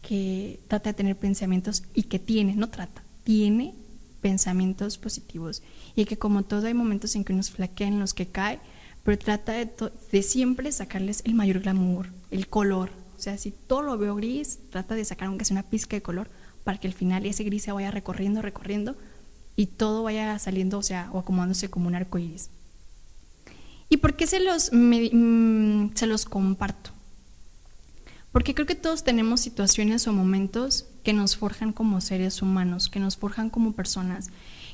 que 0.02 0.60
trata 0.68 0.90
de 0.90 0.96
tener 0.96 1.16
pensamientos 1.16 1.84
y 1.94 2.04
que 2.04 2.20
tiene, 2.20 2.56
no 2.56 2.70
trata, 2.70 3.04
tiene 3.24 3.76
pensamientos 4.22 4.98
positivos 4.98 5.62
y 5.96 6.06
que 6.06 6.18
como 6.18 6.44
todo 6.44 6.68
hay 6.68 6.74
momentos 6.74 7.16
en 7.16 7.24
que 7.24 7.34
nos 7.34 7.52
flaquean, 7.52 8.00
los 8.00 8.14
que 8.14 8.28
cae, 8.28 8.60
pero 9.04 9.18
trata 9.18 9.54
de, 9.54 9.70
de 10.12 10.24
siempre 10.24 10.72
sacarles 10.72 11.22
el 11.26 11.36
mayor 11.36 11.62
glamour, 11.62 12.10
el 12.32 12.48
color. 12.48 12.92
O 13.18 13.22
sea, 13.22 13.38
si 13.38 13.52
todo 13.52 13.82
lo 13.82 13.98
veo 13.98 14.16
gris, 14.16 14.60
trata 14.70 14.96
de 14.96 15.06
sacar 15.06 15.28
aunque 15.28 15.46
sea 15.46 15.56
una 15.56 15.70
pizca 15.70 15.96
de 15.96 16.02
color 16.02 16.30
para 16.70 16.80
que 16.80 16.86
al 16.86 16.94
final 16.94 17.26
ese 17.26 17.44
gris 17.44 17.64
se 17.64 17.72
vaya 17.72 17.90
recorriendo, 17.90 18.44
recorriendo 18.44 18.96
y 19.56 19.66
todo 19.66 20.04
vaya 20.04 20.38
saliendo, 20.38 20.78
o 20.78 20.84
sea, 20.84 21.10
o 21.12 21.18
acomodándose 21.18 21.68
como 21.68 21.88
un 21.88 21.96
arco 21.96 22.20
iris. 22.20 22.52
¿Y 23.90 23.98
por 23.98 24.16
qué 24.16 24.28
se 24.28 24.40
los, 24.40 24.70
mm, 24.72 25.96
se 25.96 26.06
los 26.06 26.26
comparto? 26.26 26.92
Porque 28.32 28.54
creo 28.54 28.68
que 28.68 28.76
todos 28.76 29.04
tenemos 29.04 29.42
situaciones 29.42 30.08
o 30.08 30.14
momentos 30.14 30.86
que 31.04 31.12
nos 31.12 31.38
forjan 31.38 31.74
como 31.74 32.02
seres 32.02 32.44
humanos, 32.44 32.88
que 32.88 33.00
nos 33.00 33.18
forjan 33.18 33.50
como 33.50 33.72
personas, 33.72 34.30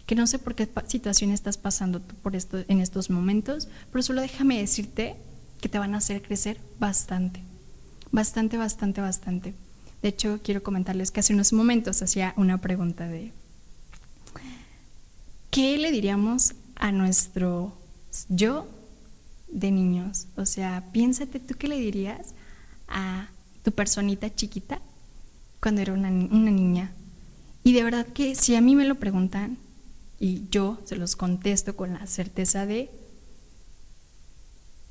que 0.05 0.15
no 0.15 0.27
sé 0.27 0.37
por 0.37 0.53
qué 0.53 0.67
situación 0.87 1.31
estás 1.31 1.55
pasando 1.55 2.01
tú 2.01 2.13
por 2.15 2.35
esto, 2.35 2.65
en 2.67 2.81
estos 2.81 3.09
momentos, 3.09 3.69
pero 3.89 4.03
solo 4.03 4.19
déjame 4.19 4.59
decirte 4.59 5.15
que 5.61 5.69
te 5.69 5.79
van 5.79 5.95
a 5.95 5.99
hacer 5.99 6.21
crecer 6.21 6.59
bastante, 6.77 7.41
bastante, 8.11 8.57
bastante, 8.57 8.99
bastante. 8.99 9.64
De 10.05 10.09
hecho, 10.09 10.39
quiero 10.43 10.61
comentarles 10.61 11.09
que 11.09 11.21
hace 11.21 11.33
unos 11.33 11.51
momentos 11.51 11.99
hacía 12.03 12.35
una 12.37 12.61
pregunta 12.61 13.07
de, 13.07 13.31
¿qué 15.49 15.79
le 15.79 15.89
diríamos 15.89 16.53
a 16.75 16.91
nuestro 16.91 17.75
yo 18.29 18.67
de 19.47 19.71
niños? 19.71 20.27
O 20.37 20.45
sea, 20.45 20.83
piénsate 20.91 21.39
tú 21.39 21.55
qué 21.57 21.67
le 21.67 21.79
dirías 21.79 22.35
a 22.87 23.29
tu 23.63 23.71
personita 23.71 24.31
chiquita 24.35 24.79
cuando 25.59 25.81
era 25.81 25.93
una, 25.93 26.09
una 26.09 26.51
niña. 26.51 26.91
Y 27.63 27.73
de 27.73 27.83
verdad 27.83 28.05
que 28.05 28.35
si 28.35 28.53
a 28.53 28.61
mí 28.61 28.75
me 28.75 28.85
lo 28.85 28.99
preguntan 28.99 29.57
y 30.19 30.47
yo 30.51 30.79
se 30.85 30.97
los 30.97 31.15
contesto 31.15 31.75
con 31.75 31.93
la 31.93 32.05
certeza 32.05 32.67
de, 32.67 32.91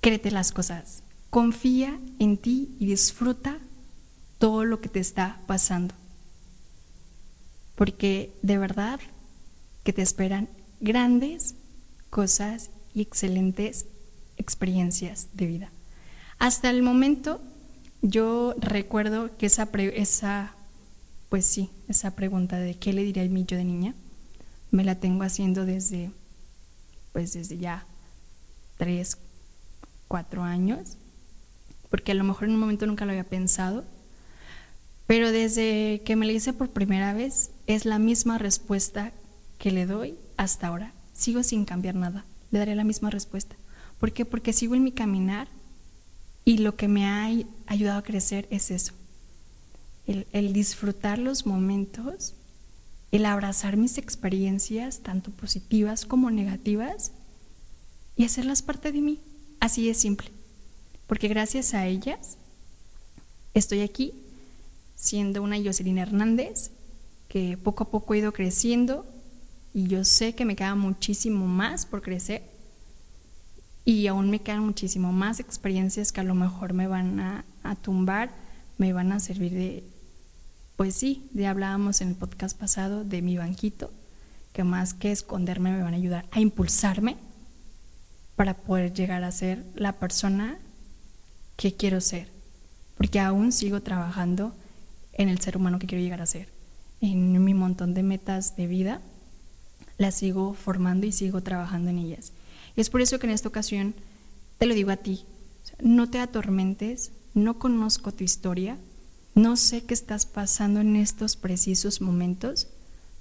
créete 0.01 0.33
las 0.33 0.51
cosas, 0.51 1.05
confía 1.31 2.01
en 2.19 2.37
ti 2.37 2.75
y 2.81 2.87
disfruta 2.87 3.61
todo 4.45 4.67
lo 4.67 4.83
que 4.83 4.91
te 4.91 5.01
está 5.01 5.41
pasando. 5.47 5.95
Porque 7.77 8.31
de 8.43 8.59
verdad 8.59 9.01
que 9.85 9.95
te 9.95 10.03
esperan 10.03 10.51
grandes 10.81 11.55
cosas 12.11 12.69
y 12.93 13.01
excelentes 13.01 13.87
experiencias 14.37 15.29
de 15.33 15.47
vida. 15.47 15.71
Hasta 16.39 16.69
el 16.69 16.83
momento 16.83 17.41
yo 18.03 18.55
recuerdo 18.59 19.35
que 19.39 19.47
esa, 19.47 19.71
esa 19.73 20.53
pues 21.31 21.47
sí, 21.47 21.71
esa 21.89 22.15
pregunta 22.15 22.59
de 22.59 22.75
qué 22.75 22.93
le 22.93 23.03
diría 23.03 23.23
a 23.23 23.29
mí 23.29 23.47
yo 23.49 23.57
de 23.57 23.65
niña, 23.65 23.95
me 24.71 24.85
la 24.85 24.97
tengo 24.97 25.23
haciendo 25.23 25.65
desde, 25.65 26.11
pues 27.15 27.33
desde 27.33 27.57
ya 27.57 27.87
tres, 28.77 29.17
cuatro 30.07 30.43
años, 30.43 30.99
porque 31.89 32.13
a 32.13 32.15
lo 32.15 32.25
mejor 32.25 32.49
en 32.49 32.57
un 32.57 32.61
momento 32.61 32.87
nunca 32.87 33.07
lo 33.07 33.13
había 33.13 33.25
pensado, 33.25 33.87
pero 35.07 35.33
desde 35.33 36.03
que 36.05 36.17
me 36.17 36.27
lo 36.27 36.33
hice 36.33 36.53
por 36.53 36.71
primera 36.71 37.13
vez, 37.13 37.51
es 37.67 37.85
la 37.85 37.99
misma 37.99 38.39
respuesta 38.39 39.13
que 39.59 39.71
le 39.71 39.87
doy 39.87 40.17
hasta 40.37 40.69
ahora. 40.69 40.93
Sigo 41.13 41.43
sin 41.43 41.65
cambiar 41.65 41.95
nada. 41.95 42.25
Le 42.51 42.59
daré 42.59 42.75
la 42.75 42.85
misma 42.85 43.11
respuesta. 43.11 43.57
¿Por 43.99 44.13
qué? 44.13 44.25
Porque 44.25 44.53
sigo 44.53 44.75
en 44.75 44.85
mi 44.85 44.93
caminar 44.93 45.49
y 46.45 46.59
lo 46.59 46.77
que 46.77 46.89
me 46.89 47.07
ha 47.07 47.29
ayudado 47.67 47.99
a 47.99 48.03
crecer 48.03 48.47
es 48.51 48.71
eso. 48.71 48.93
El, 50.07 50.27
el 50.33 50.53
disfrutar 50.53 51.19
los 51.19 51.47
momentos, 51.47 52.35
el 53.13 53.27
abrazar 53.27 53.77
mis 53.77 53.99
experiencias, 53.99 55.01
tanto 55.01 55.31
positivas 55.31 56.05
como 56.05 56.31
negativas, 56.31 57.13
y 58.17 58.25
hacerlas 58.25 58.63
parte 58.63 58.93
de 58.93 59.01
mí. 59.01 59.21
Así 59.61 59.89
es 59.89 59.99
simple. 59.99 60.31
Porque 61.07 61.29
gracias 61.29 61.75
a 61.75 61.87
ellas 61.87 62.37
estoy 63.55 63.81
aquí 63.81 64.13
siendo 64.95 65.43
una 65.43 65.57
Jocelyn 65.63 65.99
Hernández, 65.99 66.71
que 67.29 67.57
poco 67.57 67.85
a 67.85 67.91
poco 67.91 68.15
he 68.15 68.19
ido 68.19 68.33
creciendo 68.33 69.07
y 69.73 69.89
yo 69.89 70.05
sé 70.05 70.35
que 70.35 70.45
me 70.45 70.57
queda 70.57 70.75
muchísimo 70.75 71.47
más 71.47 71.85
por 71.85 72.03
crecer 72.03 72.43
y 73.85 74.07
aún 74.07 74.31
me 74.31 74.41
quedan 74.41 74.65
muchísimo 74.65 75.13
más 75.13 75.41
experiencias 75.41 76.13
que 76.13 76.21
a 76.21 76.25
lo 76.25 76.35
mejor 76.35 76.73
me 76.73 76.87
van 76.87 77.21
a, 77.21 77.45
tumbar, 77.83 78.31
me 78.79 78.93
van 78.93 79.13
a 79.13 79.21
servir 79.21 79.53
de, 79.53 79.85
pues 80.77 80.95
sí, 80.95 81.29
de 81.33 81.47
hablábamos 81.47 82.01
en 82.01 82.09
el 82.09 82.15
podcast 82.15 82.59
pasado 82.59 83.05
de 83.05 83.21
mi 83.21 83.37
banquito, 83.37 83.93
que 84.53 84.65
más 84.65 84.95
que 84.95 85.13
esconderme 85.13 85.73
me 85.73 85.83
van 85.83 85.95
a 85.95 85.99
ayudar 85.99 86.27
a 86.31 86.41
impulsarme 86.41 87.17
para 88.37 88.55
poder 88.55 88.95
llegar 88.95 89.23
a 89.23 89.33
ser 89.33 89.65
la 89.75 89.93
persona 89.93 90.59
que 91.57 91.75
quiero 91.75 92.01
ser, 92.01 92.29
porque 92.97 93.21
aún 93.21 93.53
sigo 93.53 93.83
trabajando 93.83 94.55
en 95.15 95.29
el 95.29 95.41
ser 95.41 95.57
humano 95.57 95.79
que 95.79 95.87
quiero 95.87 96.03
llegar 96.03 96.21
a 96.21 96.27
ser. 96.27 96.49
En 97.01 97.43
mi 97.43 97.55
montón 97.55 97.95
de 97.95 98.03
metas 98.03 98.57
de 98.57 98.67
vida, 98.67 99.01
las 99.99 100.17
sigo 100.17 100.55
formando 100.55 101.07
y 101.07 101.13
sigo 101.13 101.43
trabajando 101.43 101.91
en 101.91 101.99
ellas. 101.99 102.33
Y 102.77 102.81
es 102.81 102.91
por 102.91 103.01
eso 103.01 103.19
que 103.19 103.27
en 103.27 103.33
esta 103.33 103.49
ocasión 103.49 103.95
te 104.59 104.67
lo 104.67 104.75
digo 104.75 104.91
a 104.91 104.97
ti, 104.97 105.25
no 105.81 106.11
te 106.11 106.19
atormentes, 106.19 107.13
no 107.35 107.59
conozco 107.59 108.13
tu 108.13 108.25
historia, 108.25 108.79
no 109.35 109.57
sé 109.57 109.85
qué 109.85 109.95
estás 109.95 110.27
pasando 110.27 110.81
en 110.81 110.97
estos 110.97 111.37
precisos 111.37 112.01
momentos, 112.01 112.69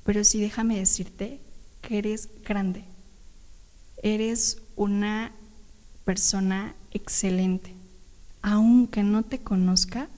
pero 0.03 0.23
sí 0.23 0.39
déjame 0.39 0.77
decirte 0.77 1.39
que 1.81 1.97
eres 1.97 2.29
grande, 2.43 2.83
eres 4.01 4.61
una 4.75 5.31
persona 6.05 6.75
excelente. 6.91 7.73
Aunque 8.41 9.03
no 9.03 9.23
te 9.23 9.39
conozca, 9.39 10.09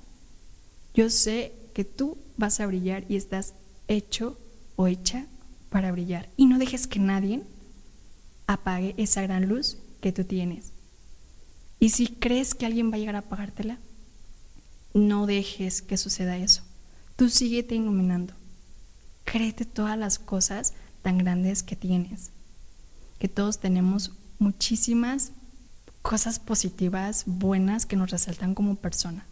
yo 0.93 1.09
sé 1.09 1.53
que 1.75 1.83
tú 1.83 2.17
vas 2.37 2.61
a 2.61 2.67
brillar 2.67 3.03
y 3.09 3.17
estás 3.17 3.53
hecho 3.89 4.39
o 4.77 4.87
hecha 4.87 5.25
para 5.69 5.91
brillar. 5.91 6.29
Y 6.37 6.45
no 6.45 6.57
dejes 6.57 6.87
que 6.87 6.99
nadie 6.99 7.43
apague 8.47 8.95
esa 8.97 9.21
gran 9.23 9.49
luz 9.49 9.77
que 9.99 10.13
tú 10.13 10.23
tienes. 10.23 10.71
Y 11.77 11.89
si 11.89 12.07
crees 12.07 12.55
que 12.55 12.65
alguien 12.65 12.91
va 12.91 12.95
a 12.95 12.99
llegar 12.99 13.17
a 13.17 13.19
apagártela, 13.19 13.77
no 14.93 15.25
dejes 15.25 15.81
que 15.81 15.97
suceda 15.97 16.37
eso. 16.37 16.63
Tú 17.17 17.27
síguete 17.27 17.75
iluminando. 17.75 18.33
Créete 19.25 19.65
todas 19.65 19.97
las 19.97 20.17
cosas 20.17 20.75
tan 21.01 21.17
grandes 21.17 21.61
que 21.61 21.75
tienes. 21.75 22.31
Que 23.19 23.27
todos 23.27 23.59
tenemos 23.59 24.13
muchísimas 24.39 25.33
cosas 26.01 26.39
positivas, 26.39 27.23
buenas, 27.25 27.85
que 27.85 27.97
nos 27.97 28.11
resaltan 28.11 28.55
como 28.55 28.77
persona. 28.77 29.25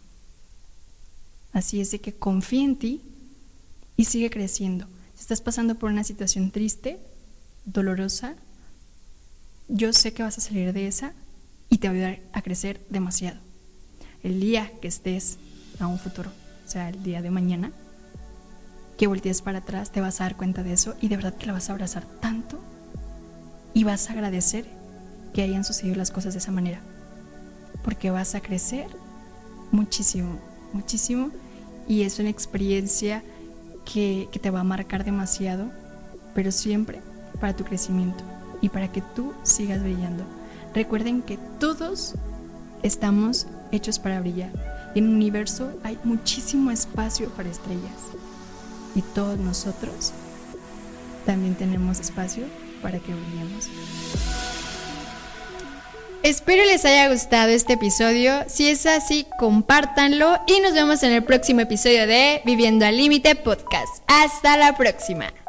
Así 1.54 1.80
es 1.80 1.92
de 1.92 2.00
que 2.00 2.12
confía 2.12 2.64
en 2.64 2.76
ti 2.76 3.00
y 3.96 4.04
sigue 4.06 4.28
creciendo. 4.28 4.86
Si 5.14 5.20
estás 5.20 5.40
pasando 5.40 5.76
por 5.76 5.90
una 5.90 6.02
situación 6.02 6.50
triste, 6.50 6.98
dolorosa, 7.64 8.34
yo 9.68 9.92
sé 9.92 10.12
que 10.12 10.24
vas 10.24 10.36
a 10.36 10.40
salir 10.40 10.72
de 10.72 10.88
esa 10.88 11.14
y 11.70 11.78
te 11.78 11.88
va 11.88 11.92
a 11.92 11.96
ayudar 11.96 12.18
a 12.32 12.42
crecer 12.42 12.84
demasiado. 12.90 13.38
El 14.24 14.40
día 14.40 14.72
que 14.82 14.88
estés 14.88 15.38
a 15.78 15.86
un 15.86 15.98
futuro, 15.98 16.30
o 16.66 16.68
sea, 16.68 16.88
el 16.88 17.04
día 17.04 17.22
de 17.22 17.30
mañana, 17.30 17.70
que 18.98 19.06
voltees 19.06 19.40
para 19.40 19.58
atrás, 19.58 19.92
te 19.92 20.00
vas 20.00 20.20
a 20.20 20.24
dar 20.24 20.36
cuenta 20.36 20.64
de 20.64 20.72
eso 20.72 20.96
y 21.00 21.06
de 21.06 21.16
verdad 21.16 21.36
que 21.36 21.46
la 21.46 21.52
vas 21.52 21.70
a 21.70 21.72
abrazar 21.72 22.04
tanto 22.20 22.58
y 23.74 23.84
vas 23.84 24.10
a 24.10 24.12
agradecer 24.12 24.66
que 25.32 25.42
hayan 25.42 25.64
sucedido 25.64 25.94
las 25.94 26.10
cosas 26.10 26.34
de 26.34 26.38
esa 26.38 26.50
manera. 26.50 26.80
Porque 27.84 28.10
vas 28.10 28.34
a 28.34 28.40
crecer 28.40 28.88
muchísimo, 29.70 30.40
muchísimo 30.72 31.30
y 31.88 32.02
es 32.02 32.18
una 32.18 32.30
experiencia 32.30 33.22
que, 33.84 34.28
que 34.32 34.38
te 34.38 34.50
va 34.50 34.60
a 34.60 34.64
marcar 34.64 35.04
demasiado, 35.04 35.70
pero 36.34 36.50
siempre 36.50 37.00
para 37.40 37.54
tu 37.54 37.64
crecimiento 37.64 38.24
y 38.60 38.68
para 38.68 38.90
que 38.90 39.02
tú 39.14 39.32
sigas 39.42 39.82
brillando. 39.82 40.24
Recuerden 40.74 41.22
que 41.22 41.38
todos 41.58 42.14
estamos 42.82 43.46
hechos 43.72 43.98
para 43.98 44.20
brillar. 44.20 44.50
En 44.94 45.04
el 45.04 45.14
universo 45.14 45.72
hay 45.82 45.98
muchísimo 46.04 46.70
espacio 46.70 47.28
para 47.30 47.48
estrellas. 47.48 47.92
Y 48.94 49.02
todos 49.02 49.38
nosotros 49.38 50.12
también 51.26 51.54
tenemos 51.54 52.00
espacio 52.00 52.44
para 52.80 52.98
que 52.98 53.12
brillemos. 53.12 53.68
Espero 56.24 56.64
les 56.64 56.86
haya 56.86 57.10
gustado 57.10 57.50
este 57.50 57.74
episodio. 57.74 58.44
Si 58.46 58.66
es 58.66 58.86
así, 58.86 59.26
compártanlo 59.38 60.38
y 60.46 60.58
nos 60.60 60.72
vemos 60.72 61.02
en 61.02 61.12
el 61.12 61.22
próximo 61.22 61.60
episodio 61.60 62.06
de 62.06 62.40
Viviendo 62.46 62.86
al 62.86 62.96
Límite 62.96 63.34
Podcast. 63.34 64.02
Hasta 64.06 64.56
la 64.56 64.74
próxima. 64.74 65.43